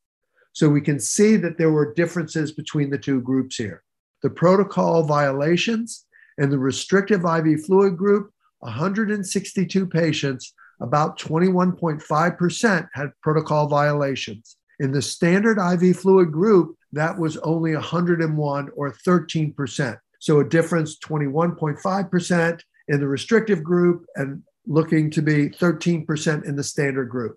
So 0.55 0.69
we 0.69 0.81
can 0.81 0.99
see 0.99 1.37
that 1.37 1.59
there 1.59 1.71
were 1.71 1.95
differences 1.95 2.53
between 2.53 2.91
the 2.91 2.99
two 2.99 3.21
groups 3.21 3.57
here. 3.57 3.83
The 4.23 4.31
protocol 4.31 5.03
violations 5.03 6.07
in 6.39 6.51
the 6.51 6.59
restrictive 6.59 7.25
IV 7.25 7.65
fluid 7.65 7.97
group, 7.97 8.33
162 8.61 9.87
patients, 9.87 10.55
about 10.81 11.19
21.5% 11.19 12.89
had 12.93 13.13
protocol 13.23 13.69
violations. 13.69 14.57
In 14.81 14.93
the 14.93 15.03
standard 15.03 15.59
IV 15.59 15.97
fluid 15.97 16.33
group, 16.33 16.77
that 16.93 17.19
was 17.19 17.37
only 17.39 17.75
101 17.75 18.71
or 18.75 18.93
13%. 18.93 19.99
So 20.19 20.41
a 20.41 20.49
difference 20.49 20.99
21.5% 20.99 22.61
in 22.89 23.01
the 23.01 23.09
restrictive 23.09 23.63
group 23.63 24.07
and 24.17 24.43
looking 24.67 25.11
to 25.11 25.23
be 25.23 25.49
13% 25.49 26.45
in 26.45 26.57
the 26.57 26.63
standard 26.63 27.09
group. 27.09 27.37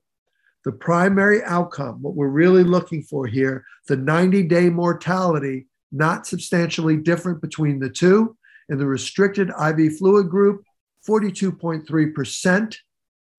The 0.65 0.71
primary 0.71 1.43
outcome, 1.43 2.01
what 2.01 2.15
we're 2.15 2.27
really 2.27 2.63
looking 2.63 3.03
for 3.03 3.27
here, 3.27 3.65
the 3.87 3.95
90 3.95 4.43
day 4.43 4.69
mortality, 4.69 5.67
not 5.91 6.27
substantially 6.27 6.97
different 6.97 7.41
between 7.41 7.79
the 7.79 7.89
two. 7.89 8.35
In 8.69 8.79
the 8.79 8.87
restricted 8.87 9.49
IV 9.49 9.97
fluid 9.97 10.29
group, 10.29 10.63
42.3% 11.07 12.77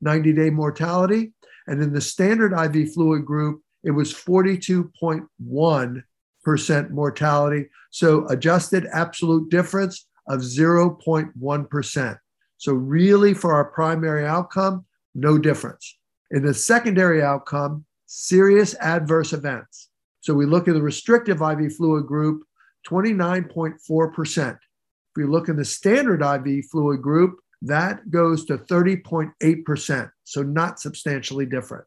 90 0.00 0.32
day 0.32 0.50
mortality. 0.50 1.32
And 1.66 1.82
in 1.82 1.92
the 1.92 2.00
standard 2.00 2.52
IV 2.52 2.92
fluid 2.92 3.24
group, 3.24 3.62
it 3.86 3.92
was 3.92 4.12
42.1% 4.12 6.90
mortality. 6.90 7.70
So 7.90 8.26
adjusted 8.26 8.86
absolute 8.92 9.48
difference 9.48 10.06
of 10.28 10.40
0.1%. 10.40 12.18
So, 12.58 12.72
really, 12.72 13.32
for 13.32 13.54
our 13.54 13.66
primary 13.66 14.26
outcome, 14.26 14.84
no 15.14 15.38
difference. 15.38 15.98
In 16.30 16.44
the 16.44 16.54
secondary 16.54 17.22
outcome, 17.22 17.84
serious 18.06 18.74
adverse 18.80 19.32
events. 19.32 19.90
So, 20.20 20.34
we 20.34 20.46
look 20.46 20.66
at 20.66 20.74
the 20.74 20.82
restrictive 20.82 21.42
IV 21.42 21.76
fluid 21.76 22.06
group, 22.06 22.42
29.4%. 22.88 24.52
If 24.52 24.58
we 25.16 25.24
look 25.24 25.48
in 25.48 25.54
the 25.56 25.64
standard 25.64 26.22
IV 26.22 26.64
fluid 26.72 27.02
group, 27.02 27.38
that 27.62 28.10
goes 28.10 28.44
to 28.46 28.58
30.8%, 28.58 30.10
so 30.24 30.42
not 30.42 30.80
substantially 30.80 31.46
different. 31.46 31.84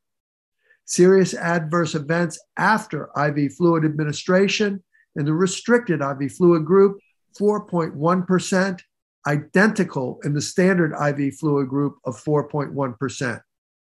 Serious 0.90 1.36
adverse 1.36 1.94
events 1.94 2.40
after 2.58 3.12
IV 3.16 3.54
fluid 3.54 3.86
administration 3.86 4.84
in 5.16 5.24
the 5.24 5.34
restricted 5.34 6.02
IV 6.02 6.32
fluid 6.32 6.66
group, 6.66 6.98
4.1%, 7.40 8.80
identical 9.28 10.20
in 10.24 10.34
the 10.34 10.42
standard 10.42 10.94
IV 10.94 11.36
fluid 11.36 11.70
group 11.70 11.98
of 12.06 12.16
4.1%. 12.24 13.40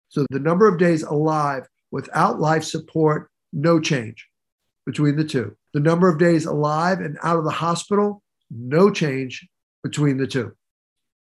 So 0.09 0.25
the 0.29 0.39
number 0.39 0.67
of 0.67 0.77
days 0.77 1.03
alive 1.03 1.67
without 1.89 2.41
life 2.41 2.65
support, 2.65 3.31
no 3.53 3.79
change 3.79 4.27
between 4.85 5.15
the 5.15 5.23
two. 5.23 5.55
The 5.73 5.79
number 5.79 6.09
of 6.09 6.19
days 6.19 6.45
alive 6.45 6.99
and 6.99 7.17
out 7.23 7.37
of 7.37 7.45
the 7.45 7.49
hospital, 7.49 8.21
no 8.51 8.91
change 8.91 9.47
between 9.83 10.17
the 10.17 10.27
two. 10.27 10.51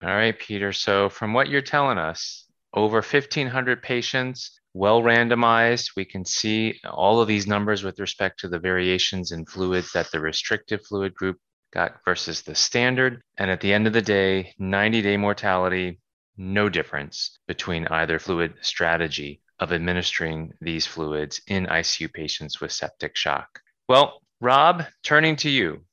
All 0.02 0.08
right, 0.08 0.38
Peter. 0.38 0.72
So, 0.72 1.10
from 1.10 1.34
what 1.34 1.48
you're 1.48 1.60
telling 1.60 1.98
us, 1.98 2.46
over 2.72 2.98
1,500 2.98 3.82
patients, 3.82 4.57
well 4.78 5.02
randomized. 5.02 5.90
We 5.96 6.04
can 6.04 6.24
see 6.24 6.80
all 6.84 7.20
of 7.20 7.26
these 7.26 7.48
numbers 7.48 7.82
with 7.82 7.98
respect 7.98 8.38
to 8.40 8.48
the 8.48 8.60
variations 8.60 9.32
in 9.32 9.44
fluids 9.44 9.92
that 9.92 10.10
the 10.12 10.20
restrictive 10.20 10.86
fluid 10.86 11.14
group 11.14 11.36
got 11.72 11.96
versus 12.04 12.42
the 12.42 12.54
standard. 12.54 13.20
And 13.36 13.50
at 13.50 13.60
the 13.60 13.72
end 13.72 13.88
of 13.88 13.92
the 13.92 14.02
day, 14.02 14.54
90 14.58 15.02
day 15.02 15.16
mortality, 15.16 16.00
no 16.36 16.68
difference 16.68 17.40
between 17.48 17.88
either 17.88 18.20
fluid 18.20 18.54
strategy 18.60 19.40
of 19.58 19.72
administering 19.72 20.52
these 20.60 20.86
fluids 20.86 21.40
in 21.48 21.66
ICU 21.66 22.12
patients 22.12 22.60
with 22.60 22.70
septic 22.70 23.16
shock. 23.16 23.60
Well, 23.88 24.22
Rob, 24.40 24.84
turning 25.02 25.34
to 25.36 25.50
you, 25.50 25.84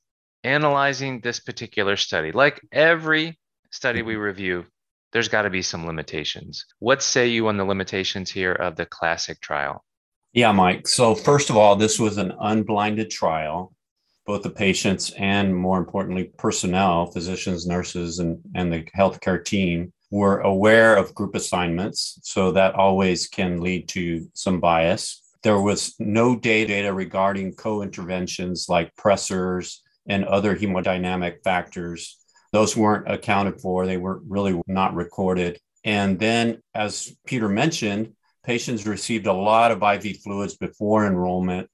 analyzing 0.44 1.20
this 1.20 1.40
particular 1.40 1.96
study, 1.96 2.30
like 2.30 2.60
every 2.70 3.36
study 3.72 4.02
we 4.02 4.14
mm-hmm. 4.14 4.22
review, 4.22 4.66
there's 5.16 5.28
got 5.28 5.42
to 5.42 5.50
be 5.50 5.62
some 5.62 5.86
limitations. 5.86 6.66
What 6.78 7.02
say 7.02 7.26
you 7.28 7.48
on 7.48 7.56
the 7.56 7.64
limitations 7.64 8.30
here 8.30 8.52
of 8.52 8.76
the 8.76 8.84
classic 8.84 9.40
trial? 9.40 9.82
Yeah, 10.34 10.52
Mike. 10.52 10.86
So, 10.86 11.14
first 11.14 11.48
of 11.48 11.56
all, 11.56 11.74
this 11.74 11.98
was 11.98 12.18
an 12.18 12.34
unblinded 12.38 13.10
trial. 13.10 13.72
Both 14.26 14.42
the 14.42 14.50
patients 14.50 15.12
and, 15.16 15.56
more 15.56 15.78
importantly, 15.78 16.24
personnel, 16.36 17.06
physicians, 17.06 17.66
nurses, 17.66 18.18
and, 18.18 18.40
and 18.54 18.70
the 18.70 18.82
healthcare 18.94 19.42
team 19.42 19.90
were 20.10 20.40
aware 20.40 20.96
of 20.96 21.14
group 21.14 21.34
assignments. 21.34 22.18
So, 22.22 22.52
that 22.52 22.74
always 22.74 23.26
can 23.26 23.62
lead 23.62 23.88
to 23.88 24.28
some 24.34 24.60
bias. 24.60 25.22
There 25.42 25.62
was 25.62 25.94
no 25.98 26.36
data 26.36 26.92
regarding 26.92 27.54
co 27.54 27.80
interventions 27.80 28.66
like 28.68 28.94
pressors 28.96 29.78
and 30.06 30.26
other 30.26 30.54
hemodynamic 30.54 31.42
factors 31.42 32.18
those 32.56 32.74
weren't 32.74 33.06
accounted 33.06 33.60
for. 33.60 33.84
They 33.84 33.98
were 33.98 34.22
really 34.26 34.58
not 34.66 34.94
recorded. 34.94 35.60
And 35.84 36.18
then, 36.18 36.62
as 36.74 37.14
Peter 37.26 37.50
mentioned, 37.50 38.14
patients 38.44 38.86
received 38.86 39.26
a 39.26 39.32
lot 39.34 39.72
of 39.72 39.82
IV 39.82 40.22
fluids 40.22 40.56
before 40.56 41.06
enrollment. 41.06 41.68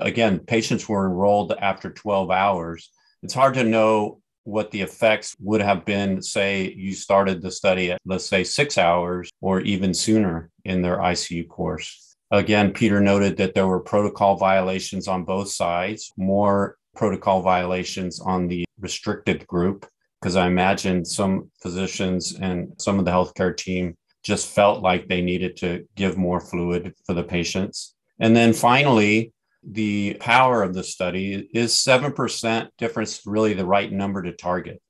Again, 0.00 0.38
patients 0.38 0.88
were 0.88 1.04
enrolled 1.04 1.52
after 1.60 1.90
12 1.90 2.30
hours. 2.30 2.90
It's 3.22 3.34
hard 3.34 3.52
to 3.54 3.64
know 3.64 4.22
what 4.44 4.70
the 4.70 4.80
effects 4.80 5.36
would 5.38 5.60
have 5.60 5.84
been, 5.84 6.22
say, 6.22 6.72
you 6.72 6.94
started 6.94 7.42
the 7.42 7.50
study 7.50 7.92
at, 7.92 8.00
let's 8.06 8.24
say, 8.24 8.42
six 8.42 8.78
hours 8.78 9.28
or 9.42 9.60
even 9.60 9.92
sooner 9.92 10.48
in 10.64 10.80
their 10.80 10.96
ICU 10.96 11.46
course. 11.46 12.16
Again, 12.30 12.72
Peter 12.72 13.02
noted 13.02 13.36
that 13.36 13.52
there 13.52 13.66
were 13.66 13.80
protocol 13.80 14.36
violations 14.36 15.08
on 15.08 15.24
both 15.24 15.50
sides, 15.50 16.10
more 16.16 16.78
protocol 16.96 17.42
violations 17.42 18.18
on 18.18 18.48
the 18.48 18.64
restricted 18.80 19.46
group, 19.46 19.86
because 20.22 20.36
I 20.36 20.46
imagine 20.46 21.04
some 21.04 21.50
physicians 21.60 22.38
and 22.40 22.72
some 22.78 23.00
of 23.00 23.04
the 23.04 23.10
healthcare 23.10 23.56
team 23.56 23.96
just 24.22 24.46
felt 24.46 24.80
like 24.80 25.08
they 25.08 25.20
needed 25.20 25.56
to 25.56 25.84
give 25.96 26.16
more 26.16 26.38
fluid 26.38 26.94
for 27.04 27.12
the 27.12 27.24
patients. 27.24 27.96
And 28.20 28.36
then 28.36 28.52
finally, 28.52 29.32
the 29.68 30.14
power 30.20 30.62
of 30.62 30.74
the 30.74 30.84
study 30.84 31.48
is 31.52 31.72
7% 31.72 32.68
difference 32.78 33.22
really 33.26 33.54
the 33.54 33.66
right 33.66 33.90
number 33.90 34.22
to 34.22 34.30
target. 34.30 34.80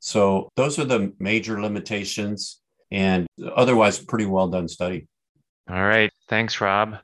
So 0.00 0.50
those 0.54 0.78
are 0.78 0.84
the 0.84 1.14
major 1.18 1.62
limitations 1.62 2.60
and 2.90 3.26
otherwise 3.56 3.98
pretty 3.98 4.26
well 4.26 4.48
done 4.48 4.68
study. 4.68 5.08
All 5.70 5.82
right. 5.82 6.12
Thanks, 6.28 6.60
Rob. 6.60 6.98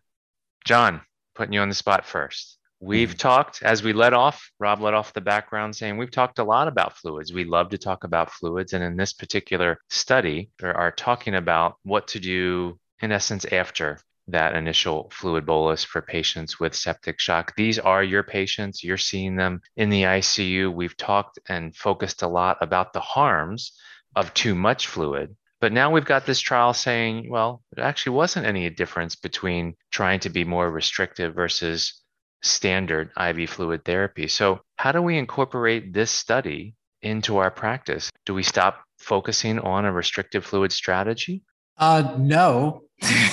John, 0.66 1.00
putting 1.34 1.54
you 1.54 1.60
on 1.60 1.70
the 1.70 1.74
spot 1.74 2.04
first. 2.04 2.58
We've 2.84 3.08
mm-hmm. 3.08 3.16
talked, 3.16 3.62
as 3.62 3.82
we 3.82 3.94
let 3.94 4.12
off, 4.12 4.50
Rob 4.60 4.82
let 4.82 4.92
off 4.92 5.14
the 5.14 5.22
background 5.22 5.74
saying 5.74 5.96
we've 5.96 6.10
talked 6.10 6.38
a 6.38 6.44
lot 6.44 6.68
about 6.68 6.98
fluids. 6.98 7.32
We 7.32 7.44
love 7.44 7.70
to 7.70 7.78
talk 7.78 8.04
about 8.04 8.30
fluids. 8.30 8.74
And 8.74 8.84
in 8.84 8.96
this 8.96 9.14
particular 9.14 9.78
study, 9.88 10.50
we 10.62 10.68
are 10.68 10.90
talking 10.90 11.34
about 11.34 11.76
what 11.82 12.08
to 12.08 12.20
do, 12.20 12.78
in 13.00 13.10
essence, 13.10 13.46
after 13.46 14.00
that 14.28 14.54
initial 14.54 15.10
fluid 15.12 15.46
bolus 15.46 15.82
for 15.82 16.02
patients 16.02 16.60
with 16.60 16.74
septic 16.74 17.20
shock. 17.20 17.54
These 17.56 17.78
are 17.78 18.04
your 18.04 18.22
patients. 18.22 18.84
You're 18.84 18.98
seeing 18.98 19.36
them 19.36 19.62
in 19.76 19.88
the 19.88 20.02
ICU. 20.02 20.72
We've 20.72 20.96
talked 20.96 21.38
and 21.48 21.74
focused 21.74 22.22
a 22.22 22.28
lot 22.28 22.58
about 22.60 22.92
the 22.92 23.00
harms 23.00 23.72
of 24.14 24.34
too 24.34 24.54
much 24.54 24.88
fluid. 24.88 25.36
But 25.60 25.72
now 25.72 25.90
we've 25.90 26.04
got 26.04 26.26
this 26.26 26.40
trial 26.40 26.74
saying, 26.74 27.30
well, 27.30 27.62
it 27.74 27.80
actually 27.80 28.16
wasn't 28.16 28.46
any 28.46 28.68
difference 28.68 29.16
between 29.16 29.76
trying 29.90 30.20
to 30.20 30.28
be 30.28 30.44
more 30.44 30.70
restrictive 30.70 31.34
versus 31.34 32.02
standard 32.44 33.10
IV 33.18 33.50
fluid 33.50 33.84
therapy. 33.84 34.28
So, 34.28 34.60
how 34.76 34.92
do 34.92 35.02
we 35.02 35.18
incorporate 35.18 35.92
this 35.92 36.10
study 36.10 36.74
into 37.02 37.38
our 37.38 37.50
practice? 37.50 38.10
Do 38.26 38.34
we 38.34 38.42
stop 38.42 38.82
focusing 38.98 39.58
on 39.58 39.84
a 39.84 39.92
restrictive 39.92 40.44
fluid 40.44 40.72
strategy? 40.72 41.42
Uh, 41.78 42.14
no. 42.18 42.82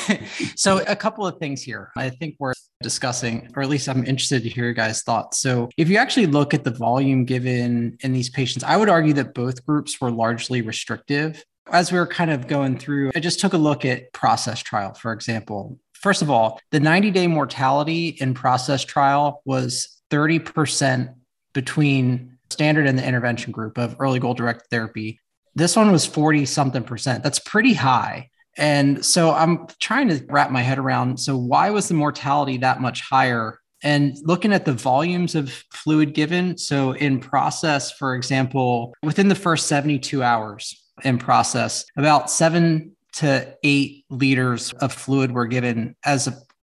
so, 0.56 0.80
a 0.88 0.96
couple 0.96 1.26
of 1.28 1.38
things 1.38 1.62
here 1.62 1.92
I 1.96 2.10
think 2.10 2.36
we're 2.40 2.54
discussing, 2.82 3.52
or 3.56 3.62
at 3.62 3.70
least 3.70 3.88
I'm 3.88 4.06
interested 4.06 4.44
to 4.44 4.50
hear 4.50 4.66
your 4.66 4.74
guys' 4.74 5.04
thoughts. 5.04 5.40
So, 5.40 5.70
if 5.78 5.90
you 5.90 5.98
actually 5.98 6.28
look 6.28 6.54
at 6.54 6.64
the 6.64 6.72
volume 6.72 7.26
given 7.26 7.98
in 8.02 8.14
these 8.14 8.30
patients, 8.30 8.64
I 8.64 8.78
would 8.78 8.90
argue 8.90 9.14
that 9.14 9.34
both 9.34 9.66
groups 9.66 10.00
were 10.00 10.12
largely 10.12 10.62
restrictive. 10.62 11.44
As 11.72 11.92
we 11.92 12.00
were 12.00 12.08
kind 12.08 12.32
of 12.32 12.48
going 12.48 12.78
through, 12.78 13.12
I 13.16 13.20
just 13.20 13.40
took 13.40 13.54
a 13.54 13.58
look 13.58 13.86
at 13.86 14.12
ProCESS 14.14 14.64
trial, 14.64 14.94
for 14.94 15.14
example. 15.14 15.78
First 16.02 16.24
of 16.24 16.30
all, 16.32 16.60
the 16.72 16.80
90 16.80 17.12
day 17.12 17.28
mortality 17.28 18.10
in 18.20 18.34
ProCESS 18.34 18.86
trial 18.86 19.42
was 19.46 20.02
30% 20.10 21.14
between 21.54 22.38
standard 22.50 22.88
and 22.88 22.98
the 22.98 23.08
intervention 23.08 23.52
group 23.52 23.78
of 23.78 23.96
early 24.00 24.20
goal 24.20 24.34
directed 24.34 24.68
therapy. 24.70 25.20
This 25.56 25.76
one 25.76 25.92
was 25.92 26.06
40 26.06 26.46
something 26.46 26.84
percent. 26.84 27.24
That's 27.24 27.40
pretty 27.40 27.74
high. 27.74 28.30
And 28.58 29.06
so 29.06 29.32
I'm 29.32 29.68
trying 29.80 30.10
to 30.10 30.26
wrap 30.28 30.52
my 30.52 30.62
head 30.62 30.78
around. 30.78 31.20
So, 31.20 31.38
why 31.38 31.70
was 31.70 31.88
the 31.88 31.94
mortality 31.94 32.58
that 32.58 32.82
much 32.82 33.02
higher? 33.02 33.60
And 33.84 34.18
looking 34.24 34.54
at 34.54 34.66
the 34.66 34.74
volumes 34.74 35.36
of 35.36 35.52
fluid 35.72 36.14
given. 36.14 36.58
So, 36.58 36.92
in 36.92 37.22
ProCESS, 37.22 37.94
for 37.94 38.14
example, 38.14 38.94
within 39.04 39.30
the 39.30 39.36
first 39.36 39.68
72 39.68 40.22
hours 40.22 40.76
in 41.04 41.18
ProCESS, 41.18 41.86
about 41.96 42.30
seven 42.30 42.96
to 43.14 43.56
eight 43.64 44.06
liters 44.10 44.74
of 44.74 44.94
fluid 44.94 45.32
were 45.32 45.48
given 45.48 45.96
as 46.06 46.28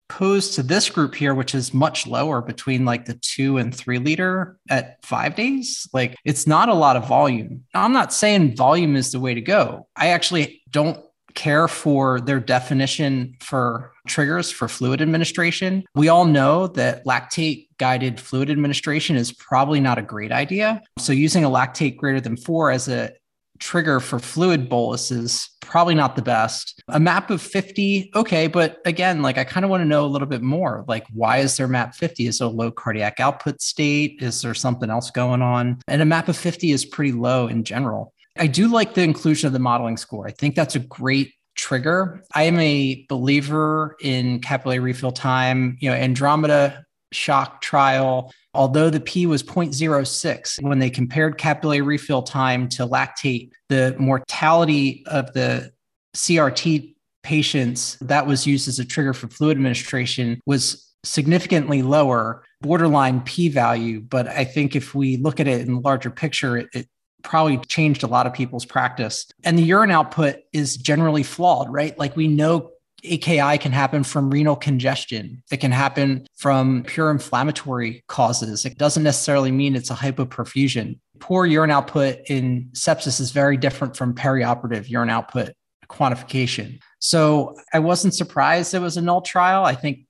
opposed 0.09 0.55
to 0.55 0.63
this 0.63 0.89
group 0.89 1.15
here, 1.15 1.33
which 1.33 1.53
is 1.53 1.73
much 1.73 2.07
lower 2.07 2.41
between 2.41 2.85
like 2.85 3.05
the 3.05 3.13
two 3.15 3.57
and 3.57 3.73
three 3.73 3.99
liter 3.99 4.57
at 4.69 5.03
five 5.05 5.35
days. 5.35 5.87
Like 5.93 6.15
it's 6.25 6.47
not 6.47 6.69
a 6.69 6.73
lot 6.73 6.95
of 6.95 7.07
volume. 7.07 7.63
I'm 7.73 7.93
not 7.93 8.13
saying 8.13 8.55
volume 8.55 8.95
is 8.95 9.11
the 9.11 9.19
way 9.19 9.33
to 9.33 9.41
go. 9.41 9.87
I 9.95 10.07
actually 10.09 10.61
don't 10.71 10.99
care 11.35 11.67
for 11.67 12.19
their 12.19 12.39
definition 12.39 13.35
for 13.39 13.91
triggers 14.07 14.51
for 14.51 14.67
fluid 14.67 15.01
administration. 15.01 15.83
We 15.93 16.09
all 16.09 16.25
know 16.25 16.67
that 16.67 17.05
lactate 17.05 17.67
guided 17.77 18.19
fluid 18.19 18.49
administration 18.49 19.15
is 19.15 19.31
probably 19.31 19.79
not 19.79 19.97
a 19.97 20.01
great 20.01 20.31
idea. 20.31 20.81
So 20.97 21.13
using 21.13 21.45
a 21.45 21.49
lactate 21.49 21.97
greater 21.97 22.19
than 22.19 22.35
four 22.35 22.71
as 22.71 22.87
a 22.87 23.11
trigger 23.59 23.99
for 23.99 24.19
fluid 24.19 24.69
boluses 24.69 25.49
probably 25.69 25.95
not 25.95 26.15
the 26.15 26.21
best. 26.21 26.81
A 26.87 26.99
map 26.99 27.29
of 27.29 27.41
50, 27.41 28.11
okay, 28.15 28.47
but 28.47 28.79
again, 28.85 29.21
like 29.21 29.37
I 29.37 29.43
kind 29.43 29.63
of 29.63 29.69
want 29.69 29.81
to 29.81 29.85
know 29.85 30.03
a 30.03 30.07
little 30.07 30.27
bit 30.27 30.41
more. 30.41 30.83
Like, 30.87 31.05
why 31.13 31.37
is 31.37 31.55
there 31.57 31.67
map 31.67 31.95
50? 31.95 32.27
Is 32.27 32.41
it 32.41 32.45
a 32.45 32.47
low 32.47 32.71
cardiac 32.71 33.19
output 33.19 33.61
state? 33.61 34.17
Is 34.19 34.41
there 34.41 34.55
something 34.55 34.89
else 34.89 35.11
going 35.11 35.41
on? 35.41 35.79
And 35.87 36.01
a 36.01 36.05
map 36.05 36.27
of 36.27 36.35
50 36.35 36.71
is 36.71 36.85
pretty 36.85 37.11
low 37.11 37.47
in 37.47 37.63
general. 37.63 38.13
I 38.37 38.47
do 38.47 38.67
like 38.67 38.95
the 38.95 39.03
inclusion 39.03 39.47
of 39.47 39.53
the 39.53 39.59
mottling 39.59 39.97
score. 39.97 40.27
I 40.27 40.31
think 40.31 40.55
that's 40.55 40.75
a 40.75 40.79
great 40.79 41.33
trigger. 41.55 42.23
I 42.33 42.43
am 42.43 42.57
a 42.59 43.05
believer 43.07 43.95
in 44.01 44.39
capillary 44.39 44.79
refill 44.79 45.11
time. 45.11 45.77
You 45.81 45.91
know, 45.91 45.95
Andromeda 45.95 46.85
shock 47.11 47.61
trial 47.61 48.31
Although 48.53 48.89
the 48.89 48.99
P 48.99 49.25
was 49.25 49.43
0.06, 49.43 50.61
when 50.63 50.79
they 50.79 50.89
compared 50.89 51.37
capillary 51.37 51.81
refill 51.81 52.23
time 52.23 52.67
to 52.69 52.85
lactate, 52.85 53.51
the 53.69 53.95
mortality 53.99 55.03
of 55.05 55.31
the 55.33 55.71
CRT 56.15 56.95
patients 57.21 57.97
that 58.01 58.25
was 58.25 58.47
used 58.47 58.67
as 58.67 58.79
a 58.79 58.85
trigger 58.85 59.13
for 59.13 59.27
fluid 59.27 59.57
administration 59.57 60.41
was 60.45 60.91
significantly 61.03 61.83
lower, 61.83 62.43
borderline 62.61 63.21
P 63.21 63.49
value. 63.49 64.01
But 64.01 64.27
I 64.27 64.45
think 64.45 64.75
if 64.75 64.95
we 64.95 65.17
look 65.17 65.39
at 65.39 65.47
it 65.47 65.61
in 65.61 65.75
the 65.75 65.79
larger 65.81 66.09
picture, 66.09 66.57
it, 66.57 66.69
it 66.73 66.87
probably 67.23 67.57
changed 67.59 68.01
a 68.01 68.07
lot 68.07 68.25
of 68.25 68.33
people's 68.33 68.65
practice. 68.65 69.27
And 69.43 69.59
the 69.59 69.63
urine 69.63 69.91
output 69.91 70.37
is 70.53 70.75
generally 70.75 71.23
flawed, 71.23 71.71
right? 71.71 71.97
Like 71.99 72.15
we 72.15 72.27
know 72.27 72.71
AKI 73.03 73.57
can 73.57 73.71
happen 73.71 74.03
from 74.03 74.29
renal 74.29 74.55
congestion. 74.55 75.43
It 75.51 75.57
can 75.57 75.71
happen 75.71 76.27
from 76.35 76.83
pure 76.83 77.11
inflammatory 77.11 78.03
causes. 78.07 78.65
It 78.65 78.77
doesn't 78.77 79.03
necessarily 79.03 79.51
mean 79.51 79.75
it's 79.75 79.91
a 79.91 79.95
hypoperfusion. 79.95 80.99
Poor 81.19 81.45
urine 81.45 81.71
output 81.71 82.19
in 82.27 82.69
sepsis 82.73 83.19
is 83.19 83.31
very 83.31 83.57
different 83.57 83.95
from 83.95 84.13
perioperative 84.13 84.89
urine 84.89 85.09
output 85.09 85.53
quantification. 85.89 86.79
So 86.99 87.57
I 87.73 87.79
wasn't 87.79 88.13
surprised 88.13 88.73
it 88.73 88.79
was 88.79 88.97
a 88.97 89.01
null 89.01 89.21
trial. 89.21 89.65
I 89.65 89.75
think 89.75 90.01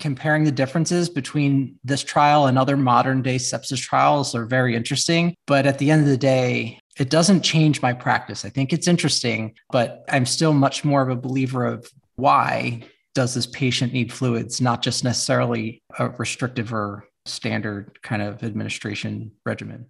comparing 0.00 0.44
the 0.44 0.52
differences 0.52 1.08
between 1.08 1.78
this 1.84 2.02
trial 2.02 2.46
and 2.46 2.58
other 2.58 2.76
modern 2.76 3.22
day 3.22 3.36
sepsis 3.36 3.80
trials 3.80 4.34
are 4.34 4.44
very 4.44 4.74
interesting. 4.74 5.34
But 5.46 5.66
at 5.66 5.78
the 5.78 5.90
end 5.90 6.02
of 6.02 6.08
the 6.08 6.16
day, 6.16 6.80
it 6.98 7.10
doesn't 7.10 7.42
change 7.42 7.82
my 7.82 7.92
practice. 7.92 8.44
I 8.44 8.48
think 8.48 8.72
it's 8.72 8.88
interesting, 8.88 9.54
but 9.70 10.04
I'm 10.08 10.26
still 10.26 10.52
much 10.52 10.84
more 10.84 11.02
of 11.02 11.10
a 11.10 11.20
believer 11.20 11.64
of 11.64 11.88
why 12.16 12.82
does 13.14 13.34
this 13.34 13.46
patient 13.46 13.92
need 13.92 14.12
fluids, 14.12 14.60
not 14.60 14.82
just 14.82 15.04
necessarily 15.04 15.82
a 15.98 16.08
restrictive 16.10 16.72
or 16.72 17.04
standard 17.26 18.00
kind 18.02 18.22
of 18.22 18.42
administration 18.42 19.32
regimen. 19.46 19.86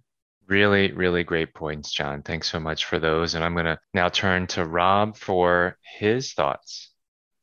Really, 0.47 0.91
really 0.91 1.23
great 1.23 1.53
points, 1.53 1.91
John. 1.91 2.21
Thanks 2.21 2.49
so 2.49 2.59
much 2.59 2.85
for 2.85 2.99
those. 2.99 3.33
And 3.33 3.43
I'm 3.43 3.53
going 3.53 3.65
to 3.65 3.79
now 3.93 4.09
turn 4.09 4.47
to 4.47 4.65
Rob 4.65 5.17
for 5.17 5.77
his 5.97 6.33
thoughts. 6.33 6.91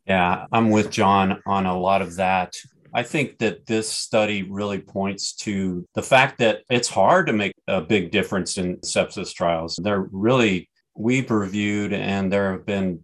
Yeah, 0.06 0.46
I'm 0.52 0.70
with 0.70 0.90
John 0.90 1.40
on 1.46 1.66
a 1.66 1.78
lot 1.78 2.02
of 2.02 2.16
that. 2.16 2.54
I 2.94 3.02
think 3.02 3.38
that 3.38 3.66
this 3.66 3.88
study 3.88 4.42
really 4.42 4.78
points 4.78 5.34
to 5.36 5.84
the 5.94 6.02
fact 6.02 6.38
that 6.38 6.62
it's 6.70 6.88
hard 6.88 7.26
to 7.26 7.32
make 7.32 7.52
a 7.66 7.80
big 7.80 8.10
difference 8.10 8.58
in 8.58 8.76
sepsis 8.78 9.32
trials. 9.32 9.78
They're 9.82 10.06
really, 10.12 10.68
we've 10.94 11.30
reviewed, 11.30 11.92
and 11.92 12.32
there 12.32 12.52
have 12.52 12.66
been 12.66 13.00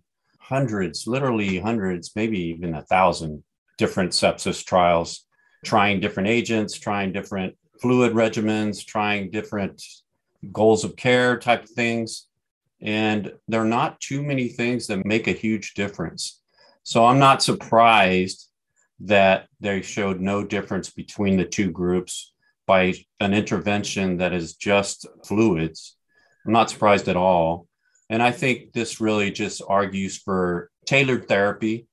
hundreds, 0.48 1.06
literally 1.06 1.58
hundreds, 1.58 2.16
maybe 2.16 2.38
even 2.38 2.74
a 2.74 2.82
thousand 2.82 3.44
different 3.76 4.12
sepsis 4.12 4.64
trials, 4.64 5.26
trying 5.64 6.00
different 6.00 6.28
agents, 6.28 6.78
trying 6.78 7.12
different 7.12 7.54
fluid 7.80 8.12
regimens, 8.12 8.84
trying 8.84 9.30
different 9.30 9.82
goals 10.52 10.84
of 10.84 10.96
care 10.96 11.38
type 11.38 11.64
of 11.64 11.70
things. 11.70 12.28
And 12.80 13.32
there 13.46 13.62
are 13.62 13.66
not 13.66 14.00
too 14.00 14.22
many 14.22 14.48
things 14.48 14.86
that 14.86 15.04
make 15.04 15.26
a 15.26 15.32
huge 15.32 15.74
difference. 15.74 16.40
So 16.82 17.04
I'm 17.04 17.18
not 17.18 17.42
surprised 17.42 18.48
that 19.00 19.48
they 19.60 19.82
showed 19.82 20.20
no 20.20 20.42
difference 20.42 20.90
between 20.90 21.36
the 21.36 21.44
two 21.44 21.70
groups 21.70 22.32
by 22.66 22.94
an 23.20 23.34
intervention 23.34 24.16
that 24.18 24.32
is 24.32 24.54
just 24.54 25.06
fluids. 25.24 25.96
I'm 26.46 26.52
not 26.52 26.70
surprised 26.70 27.08
at 27.08 27.16
all. 27.16 27.67
And 28.10 28.22
I 28.22 28.30
think 28.30 28.72
this 28.72 29.00
really 29.00 29.30
just 29.30 29.62
argues 29.68 30.16
for 30.16 30.70
tailored 30.86 31.28
therapy, 31.28 31.86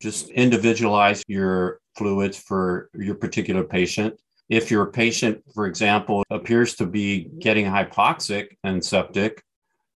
just 0.00 0.30
individualize 0.30 1.22
your 1.26 1.80
fluids 1.96 2.38
for 2.38 2.88
your 2.94 3.14
particular 3.14 3.64
patient. 3.64 4.18
If 4.48 4.70
your 4.70 4.86
patient, 4.86 5.42
for 5.54 5.66
example, 5.66 6.24
appears 6.30 6.74
to 6.76 6.86
be 6.86 7.30
getting 7.38 7.66
hypoxic 7.66 8.48
and 8.64 8.82
septic, 8.82 9.42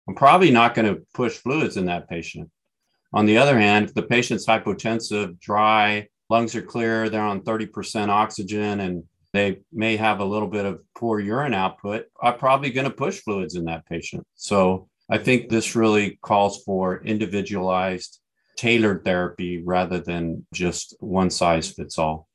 I'm 0.08 0.14
probably 0.14 0.50
not 0.50 0.74
going 0.74 0.94
to 0.94 1.02
push 1.12 1.36
fluids 1.36 1.76
in 1.76 1.84
that 1.86 2.08
patient. 2.08 2.50
On 3.12 3.26
the 3.26 3.36
other 3.36 3.58
hand, 3.58 3.86
if 3.86 3.94
the 3.94 4.02
patient's 4.02 4.46
hypotensive, 4.46 5.38
dry, 5.38 6.08
lungs 6.30 6.54
are 6.54 6.62
clear, 6.62 7.08
they're 7.08 7.20
on 7.20 7.42
30% 7.42 8.08
oxygen, 8.08 8.80
and 8.80 9.04
they 9.34 9.60
may 9.72 9.96
have 9.96 10.20
a 10.20 10.24
little 10.24 10.48
bit 10.48 10.64
of 10.64 10.80
poor 10.96 11.20
urine 11.20 11.54
output, 11.54 12.06
I'm 12.22 12.38
probably 12.38 12.70
going 12.70 12.88
to 12.88 12.94
push 12.94 13.20
fluids 13.20 13.54
in 13.54 13.64
that 13.66 13.86
patient. 13.86 14.26
So 14.34 14.88
I 15.10 15.18
think 15.18 15.48
this 15.48 15.74
really 15.74 16.18
calls 16.22 16.62
for 16.64 17.02
individualized, 17.02 18.20
tailored 18.56 19.04
therapy 19.04 19.62
rather 19.62 20.00
than 20.00 20.46
just 20.52 20.96
one 21.00 21.30
size 21.30 21.70
fits 21.70 21.98
all. 21.98 22.28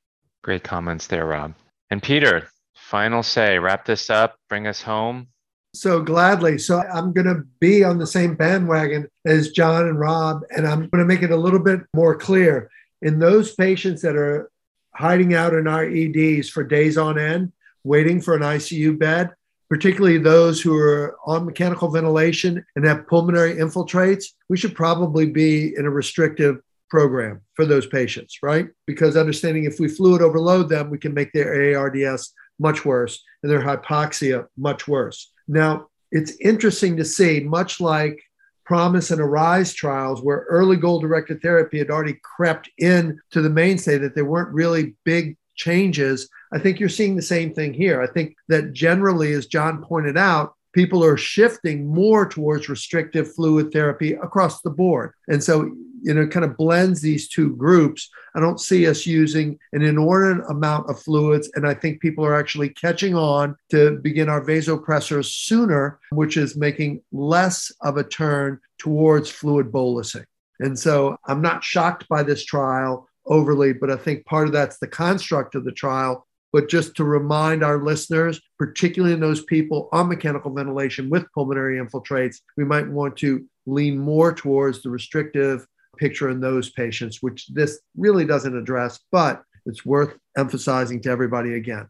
Great 0.43 0.63
comments 0.63 1.07
there, 1.07 1.25
Rob. 1.25 1.53
And 1.91 2.01
Peter, 2.01 2.49
final 2.75 3.21
say, 3.21 3.59
wrap 3.59 3.85
this 3.85 4.09
up, 4.09 4.35
bring 4.49 4.67
us 4.67 4.81
home. 4.81 5.27
So 5.75 6.01
gladly. 6.01 6.57
So 6.57 6.81
I'm 6.81 7.13
going 7.13 7.27
to 7.27 7.43
be 7.59 7.83
on 7.83 7.97
the 7.97 8.07
same 8.07 8.35
bandwagon 8.35 9.07
as 9.25 9.51
John 9.51 9.87
and 9.87 9.99
Rob, 9.99 10.41
and 10.55 10.67
I'm 10.67 10.87
going 10.89 10.99
to 10.99 11.05
make 11.05 11.23
it 11.23 11.31
a 11.31 11.37
little 11.37 11.59
bit 11.59 11.81
more 11.95 12.15
clear. 12.15 12.69
In 13.01 13.19
those 13.19 13.53
patients 13.55 14.01
that 14.03 14.15
are 14.15 14.49
hiding 14.95 15.33
out 15.33 15.53
in 15.53 15.67
our 15.67 15.83
EDs 15.83 16.49
for 16.49 16.63
days 16.63 16.97
on 16.97 17.19
end, 17.19 17.51
waiting 17.83 18.21
for 18.21 18.35
an 18.35 18.41
ICU 18.41 18.97
bed, 18.97 19.31
particularly 19.69 20.17
those 20.17 20.61
who 20.61 20.77
are 20.77 21.17
on 21.25 21.45
mechanical 21.45 21.89
ventilation 21.89 22.63
and 22.75 22.85
have 22.85 23.07
pulmonary 23.07 23.55
infiltrates, 23.55 24.25
we 24.49 24.57
should 24.57 24.75
probably 24.75 25.25
be 25.25 25.75
in 25.75 25.85
a 25.85 25.89
restrictive 25.89 26.59
program 26.89 27.41
for 27.55 27.65
those 27.65 27.87
patients, 27.87 28.39
right? 28.43 28.67
Because 28.85 29.17
understanding 29.17 29.63
if 29.63 29.79
we 29.79 29.87
fluid 29.87 30.21
overload 30.21 30.69
them, 30.69 30.89
we 30.89 30.99
can 30.99 31.13
make 31.13 31.31
their 31.31 31.77
ARDS 31.77 32.33
much 32.59 32.85
worse 32.85 33.23
and 33.41 33.51
their 33.51 33.61
hypoxia 33.61 34.45
much 34.57 34.87
worse. 34.87 35.31
Now, 35.47 35.87
it's 36.11 36.37
interesting 36.39 36.95
to 36.97 37.05
see, 37.05 37.39
much 37.39 37.81
like 37.81 38.21
PROMISE 38.65 39.11
and 39.11 39.21
ARISE 39.21 39.73
trials, 39.73 40.21
where 40.21 40.45
early 40.49 40.77
goal 40.77 40.99
directed 40.99 41.41
therapy 41.41 41.79
had 41.79 41.89
already 41.89 42.19
crept 42.23 42.69
in 42.77 43.19
to 43.31 43.41
the 43.41 43.49
mainstay, 43.49 43.97
that 43.97 44.13
there 44.15 44.25
weren't 44.25 44.53
really 44.53 44.95
big 45.03 45.35
changes. 45.55 46.29
I 46.53 46.59
think 46.59 46.79
you're 46.79 46.89
seeing 46.89 47.15
the 47.15 47.21
same 47.21 47.53
thing 47.53 47.73
here. 47.73 48.01
I 48.01 48.07
think 48.07 48.35
that 48.47 48.73
generally, 48.73 49.33
as 49.33 49.47
John 49.47 49.83
pointed 49.83 50.17
out, 50.17 50.53
people 50.73 51.03
are 51.03 51.17
shifting 51.17 51.87
more 51.87 52.27
towards 52.27 52.69
restrictive 52.69 53.33
fluid 53.33 53.71
therapy 53.71 54.13
across 54.13 54.61
the 54.61 54.69
board. 54.69 55.13
And 55.27 55.43
so, 55.43 55.63
you 56.01 56.13
know, 56.13 56.21
it 56.21 56.31
kind 56.31 56.45
of 56.45 56.57
blends 56.57 57.01
these 57.01 57.27
two 57.27 57.55
groups. 57.55 58.09
I 58.35 58.39
don't 58.39 58.59
see 58.59 58.87
us 58.87 59.05
using 59.05 59.57
an 59.71 59.83
inordinate 59.83 60.49
amount 60.49 60.89
of 60.89 61.01
fluids. 61.01 61.49
And 61.55 61.67
I 61.67 61.73
think 61.73 62.01
people 62.01 62.25
are 62.25 62.37
actually 62.37 62.69
catching 62.69 63.15
on 63.15 63.55
to 63.69 63.99
begin 64.01 64.29
our 64.29 64.43
vasopressors 64.43 65.25
sooner, 65.25 65.99
which 66.11 66.37
is 66.37 66.57
making 66.57 67.01
less 67.11 67.71
of 67.81 67.97
a 67.97 68.03
turn 68.03 68.59
towards 68.79 69.29
fluid 69.29 69.71
bolusing. 69.71 70.25
And 70.59 70.77
so 70.77 71.17
I'm 71.25 71.41
not 71.41 71.63
shocked 71.63 72.07
by 72.09 72.23
this 72.23 72.43
trial 72.43 73.07
overly, 73.25 73.73
but 73.73 73.89
I 73.89 73.95
think 73.95 74.25
part 74.25 74.47
of 74.47 74.53
that's 74.53 74.79
the 74.79 74.87
construct 74.87 75.55
of 75.55 75.63
the 75.63 75.71
trial. 75.71 76.27
But 76.53 76.69
just 76.69 76.95
to 76.95 77.03
remind 77.03 77.63
our 77.63 77.83
listeners, 77.83 78.39
particularly 78.59 79.13
in 79.13 79.19
those 79.19 79.43
people 79.43 79.89
on 79.91 80.07
mechanical 80.07 80.53
ventilation 80.53 81.09
with 81.09 81.25
pulmonary 81.33 81.79
infiltrates, 81.79 82.37
we 82.55 82.63
might 82.63 82.87
want 82.87 83.17
to 83.17 83.45
lean 83.65 83.97
more 83.97 84.33
towards 84.33 84.83
the 84.83 84.89
restrictive 84.91 85.67
picture 85.97 86.29
in 86.29 86.39
those 86.39 86.69
patients, 86.69 87.21
which 87.21 87.47
this 87.47 87.79
really 87.97 88.25
doesn't 88.25 88.55
address, 88.55 88.99
but 89.11 89.43
it's 89.65 89.85
worth 89.85 90.15
emphasizing 90.37 91.01
to 91.01 91.09
everybody 91.09 91.55
again. 91.55 91.89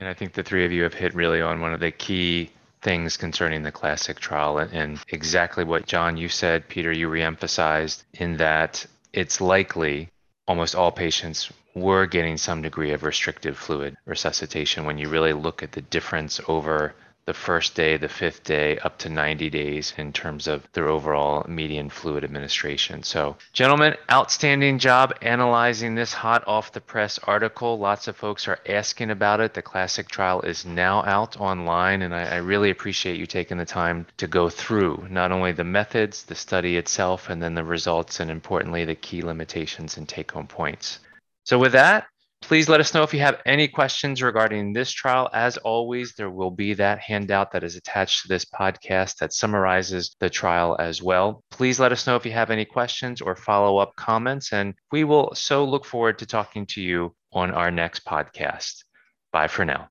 And 0.00 0.08
I 0.08 0.14
think 0.14 0.32
the 0.32 0.42
three 0.42 0.64
of 0.64 0.72
you 0.72 0.82
have 0.82 0.94
hit 0.94 1.14
really 1.14 1.40
on 1.40 1.60
one 1.60 1.72
of 1.72 1.80
the 1.80 1.90
key 1.90 2.50
things 2.82 3.16
concerning 3.16 3.62
the 3.62 3.72
classic 3.72 4.20
trial 4.20 4.58
and, 4.58 4.98
exactly 5.08 5.64
what 5.64 5.86
John 5.86 6.16
you 6.16 6.28
said, 6.28 6.68
Peter 6.68 6.92
you 6.92 7.08
reemphasized 7.08 8.04
in 8.14 8.36
that 8.36 8.84
it's 9.12 9.40
likely 9.40 10.10
almost 10.46 10.74
all 10.74 10.92
patients 10.92 11.50
were 11.76 12.06
getting 12.06 12.38
some 12.38 12.62
degree 12.62 12.92
of 12.92 13.02
restrictive 13.02 13.58
fluid 13.58 13.94
resuscitation 14.06 14.86
when 14.86 14.96
you 14.96 15.10
really 15.10 15.34
look 15.34 15.62
at 15.62 15.72
the 15.72 15.82
difference 15.82 16.40
over 16.48 16.94
the 17.26 17.34
first 17.34 17.74
day, 17.74 17.98
the 17.98 18.08
fifth 18.08 18.44
day, 18.44 18.78
up 18.78 18.96
to 18.96 19.10
90 19.10 19.50
days 19.50 19.92
in 19.98 20.12
terms 20.12 20.46
of 20.46 20.66
their 20.72 20.88
overall 20.88 21.44
median 21.46 21.90
fluid 21.90 22.24
administration. 22.24 23.02
So, 23.02 23.36
gentlemen, 23.52 23.94
outstanding 24.10 24.78
job 24.78 25.18
analyzing 25.20 25.96
this 25.96 26.14
hot 26.14 26.46
off 26.46 26.72
the 26.72 26.80
press 26.80 27.18
article. 27.24 27.78
Lots 27.78 28.08
of 28.08 28.16
folks 28.16 28.48
are 28.48 28.60
asking 28.66 29.10
about 29.10 29.40
it. 29.40 29.52
The 29.52 29.60
classic 29.60 30.08
trial 30.08 30.40
is 30.42 30.64
now 30.64 31.02
out 31.04 31.38
online, 31.38 32.00
and 32.00 32.14
I, 32.14 32.22
I 32.22 32.36
really 32.36 32.70
appreciate 32.70 33.18
you 33.18 33.26
taking 33.26 33.58
the 33.58 33.66
time 33.66 34.06
to 34.16 34.28
go 34.28 34.48
through 34.48 35.08
not 35.10 35.30
only 35.30 35.52
the 35.52 35.64
methods, 35.64 36.22
the 36.22 36.34
study 36.36 36.76
itself, 36.78 37.28
and 37.28 37.42
then 37.42 37.54
the 37.54 37.64
results, 37.64 38.20
and 38.20 38.30
importantly, 38.30 38.86
the 38.86 38.94
key 38.94 39.20
limitations 39.20 39.98
and 39.98 40.08
take 40.08 40.32
home 40.32 40.46
points. 40.46 41.00
So, 41.46 41.58
with 41.58 41.72
that, 41.72 42.06
Please 42.42 42.68
let 42.68 42.78
us 42.78 42.94
know 42.94 43.02
if 43.02 43.12
you 43.12 43.18
have 43.20 43.42
any 43.44 43.66
questions 43.66 44.22
regarding 44.22 44.72
this 44.72 44.92
trial. 44.92 45.28
As 45.32 45.56
always, 45.56 46.14
there 46.14 46.30
will 46.30 46.52
be 46.52 46.74
that 46.74 47.00
handout 47.00 47.50
that 47.50 47.64
is 47.64 47.74
attached 47.74 48.22
to 48.22 48.28
this 48.28 48.44
podcast 48.44 49.16
that 49.16 49.32
summarizes 49.32 50.14
the 50.20 50.30
trial 50.30 50.76
as 50.78 51.02
well. 51.02 51.42
Please 51.50 51.80
let 51.80 51.90
us 51.90 52.06
know 52.06 52.14
if 52.14 52.24
you 52.24 52.30
have 52.32 52.50
any 52.50 52.64
questions 52.64 53.20
or 53.20 53.34
follow 53.34 53.78
up 53.78 53.96
comments, 53.96 54.52
and 54.52 54.74
we 54.92 55.02
will 55.02 55.34
so 55.34 55.64
look 55.64 55.84
forward 55.84 56.20
to 56.20 56.26
talking 56.26 56.66
to 56.66 56.80
you 56.80 57.16
on 57.32 57.50
our 57.50 57.72
next 57.72 58.04
podcast. 58.04 58.84
Bye 59.32 59.48
for 59.48 59.64
now. 59.64 59.84